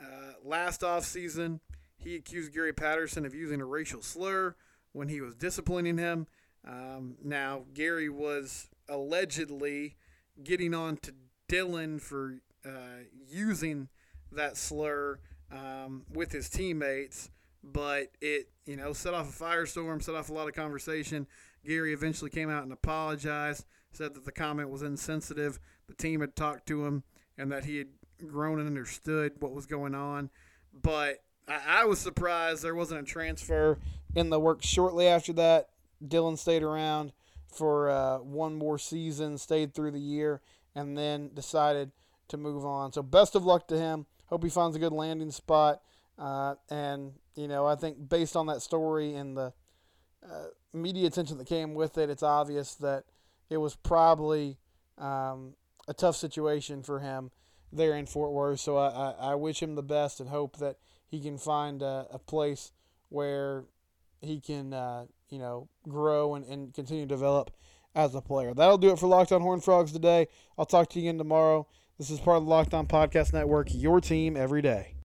uh, 0.00 0.32
last 0.44 0.82
off 0.82 1.04
season 1.04 1.60
he 2.02 2.16
accused 2.16 2.52
Gary 2.52 2.72
Patterson 2.72 3.24
of 3.24 3.34
using 3.34 3.60
a 3.60 3.64
racial 3.64 4.02
slur 4.02 4.56
when 4.92 5.08
he 5.08 5.20
was 5.20 5.34
disciplining 5.34 5.98
him. 5.98 6.26
Um, 6.66 7.16
now 7.22 7.64
Gary 7.74 8.08
was 8.08 8.68
allegedly 8.88 9.96
getting 10.42 10.74
on 10.74 10.96
to 10.98 11.14
Dylan 11.48 12.00
for 12.00 12.38
uh, 12.64 13.04
using 13.28 13.88
that 14.30 14.56
slur 14.56 15.18
um, 15.50 16.04
with 16.12 16.32
his 16.32 16.48
teammates, 16.48 17.30
but 17.62 18.12
it 18.20 18.48
you 18.64 18.76
know 18.76 18.92
set 18.92 19.14
off 19.14 19.28
a 19.28 19.44
firestorm, 19.44 20.02
set 20.02 20.14
off 20.14 20.30
a 20.30 20.32
lot 20.32 20.48
of 20.48 20.54
conversation. 20.54 21.26
Gary 21.64 21.92
eventually 21.92 22.30
came 22.30 22.50
out 22.50 22.62
and 22.64 22.72
apologized, 22.72 23.64
said 23.92 24.14
that 24.14 24.24
the 24.24 24.32
comment 24.32 24.70
was 24.70 24.82
insensitive 24.82 25.60
the 25.92 26.02
team 26.02 26.20
had 26.20 26.34
talked 26.34 26.66
to 26.66 26.84
him 26.86 27.02
and 27.38 27.50
that 27.52 27.64
he 27.64 27.78
had 27.78 27.88
grown 28.26 28.58
and 28.58 28.68
understood 28.68 29.32
what 29.40 29.52
was 29.52 29.66
going 29.66 29.94
on. 29.94 30.30
But 30.72 31.22
I, 31.48 31.60
I 31.68 31.84
was 31.84 31.98
surprised 31.98 32.62
there 32.62 32.74
wasn't 32.74 33.00
a 33.00 33.04
transfer 33.04 33.78
in 34.14 34.30
the 34.30 34.40
works 34.40 34.66
shortly 34.66 35.06
after 35.06 35.32
that. 35.34 35.68
Dylan 36.06 36.38
stayed 36.38 36.62
around 36.62 37.12
for 37.52 37.90
uh, 37.90 38.18
one 38.18 38.54
more 38.54 38.78
season, 38.78 39.38
stayed 39.38 39.74
through 39.74 39.90
the 39.90 40.00
year, 40.00 40.40
and 40.74 40.96
then 40.96 41.30
decided 41.34 41.92
to 42.28 42.36
move 42.36 42.64
on. 42.64 42.92
So 42.92 43.02
best 43.02 43.34
of 43.34 43.44
luck 43.44 43.68
to 43.68 43.78
him. 43.78 44.06
Hope 44.26 44.42
he 44.42 44.50
finds 44.50 44.76
a 44.76 44.80
good 44.80 44.92
landing 44.92 45.30
spot. 45.30 45.82
Uh, 46.18 46.54
and 46.70 47.12
you 47.34 47.48
know, 47.48 47.66
I 47.66 47.74
think 47.74 48.08
based 48.08 48.36
on 48.36 48.46
that 48.46 48.62
story 48.62 49.14
and 49.14 49.36
the 49.36 49.52
uh, 50.24 50.46
media 50.72 51.06
attention 51.06 51.38
that 51.38 51.46
came 51.46 51.74
with 51.74 51.98
it, 51.98 52.10
it's 52.10 52.22
obvious 52.22 52.74
that 52.76 53.04
it 53.50 53.56
was 53.58 53.74
probably 53.74 54.58
um, 54.98 55.54
a 55.88 55.94
tough 55.94 56.16
situation 56.16 56.82
for 56.82 57.00
him 57.00 57.30
there 57.72 57.94
in 57.96 58.06
Fort 58.06 58.32
Worth. 58.32 58.60
So 58.60 58.76
I, 58.76 58.88
I, 58.88 59.32
I 59.32 59.34
wish 59.34 59.62
him 59.62 59.74
the 59.74 59.82
best 59.82 60.20
and 60.20 60.28
hope 60.28 60.58
that 60.58 60.76
he 61.08 61.20
can 61.20 61.38
find 61.38 61.82
a, 61.82 62.06
a 62.10 62.18
place 62.18 62.72
where 63.08 63.64
he 64.20 64.40
can, 64.40 64.72
uh, 64.72 65.06
you 65.32 65.38
know, 65.38 65.66
grow 65.88 66.34
and, 66.34 66.44
and 66.44 66.74
continue 66.74 67.04
to 67.04 67.08
develop 67.08 67.50
as 67.94 68.14
a 68.14 68.20
player. 68.20 68.52
That'll 68.52 68.78
do 68.78 68.90
it 68.90 68.98
for 68.98 69.06
Locked 69.06 69.32
On 69.32 69.40
Horn 69.40 69.60
Frogs 69.60 69.90
today. 69.90 70.28
I'll 70.58 70.66
talk 70.66 70.90
to 70.90 71.00
you 71.00 71.08
again 71.08 71.16
tomorrow. 71.18 71.66
This 71.98 72.10
is 72.10 72.20
part 72.20 72.36
of 72.36 72.44
the 72.44 72.50
Locked 72.50 72.74
On 72.74 72.86
Podcast 72.86 73.32
Network, 73.32 73.68
your 73.72 74.00
team 74.00 74.36
every 74.36 74.60
day. 74.60 74.94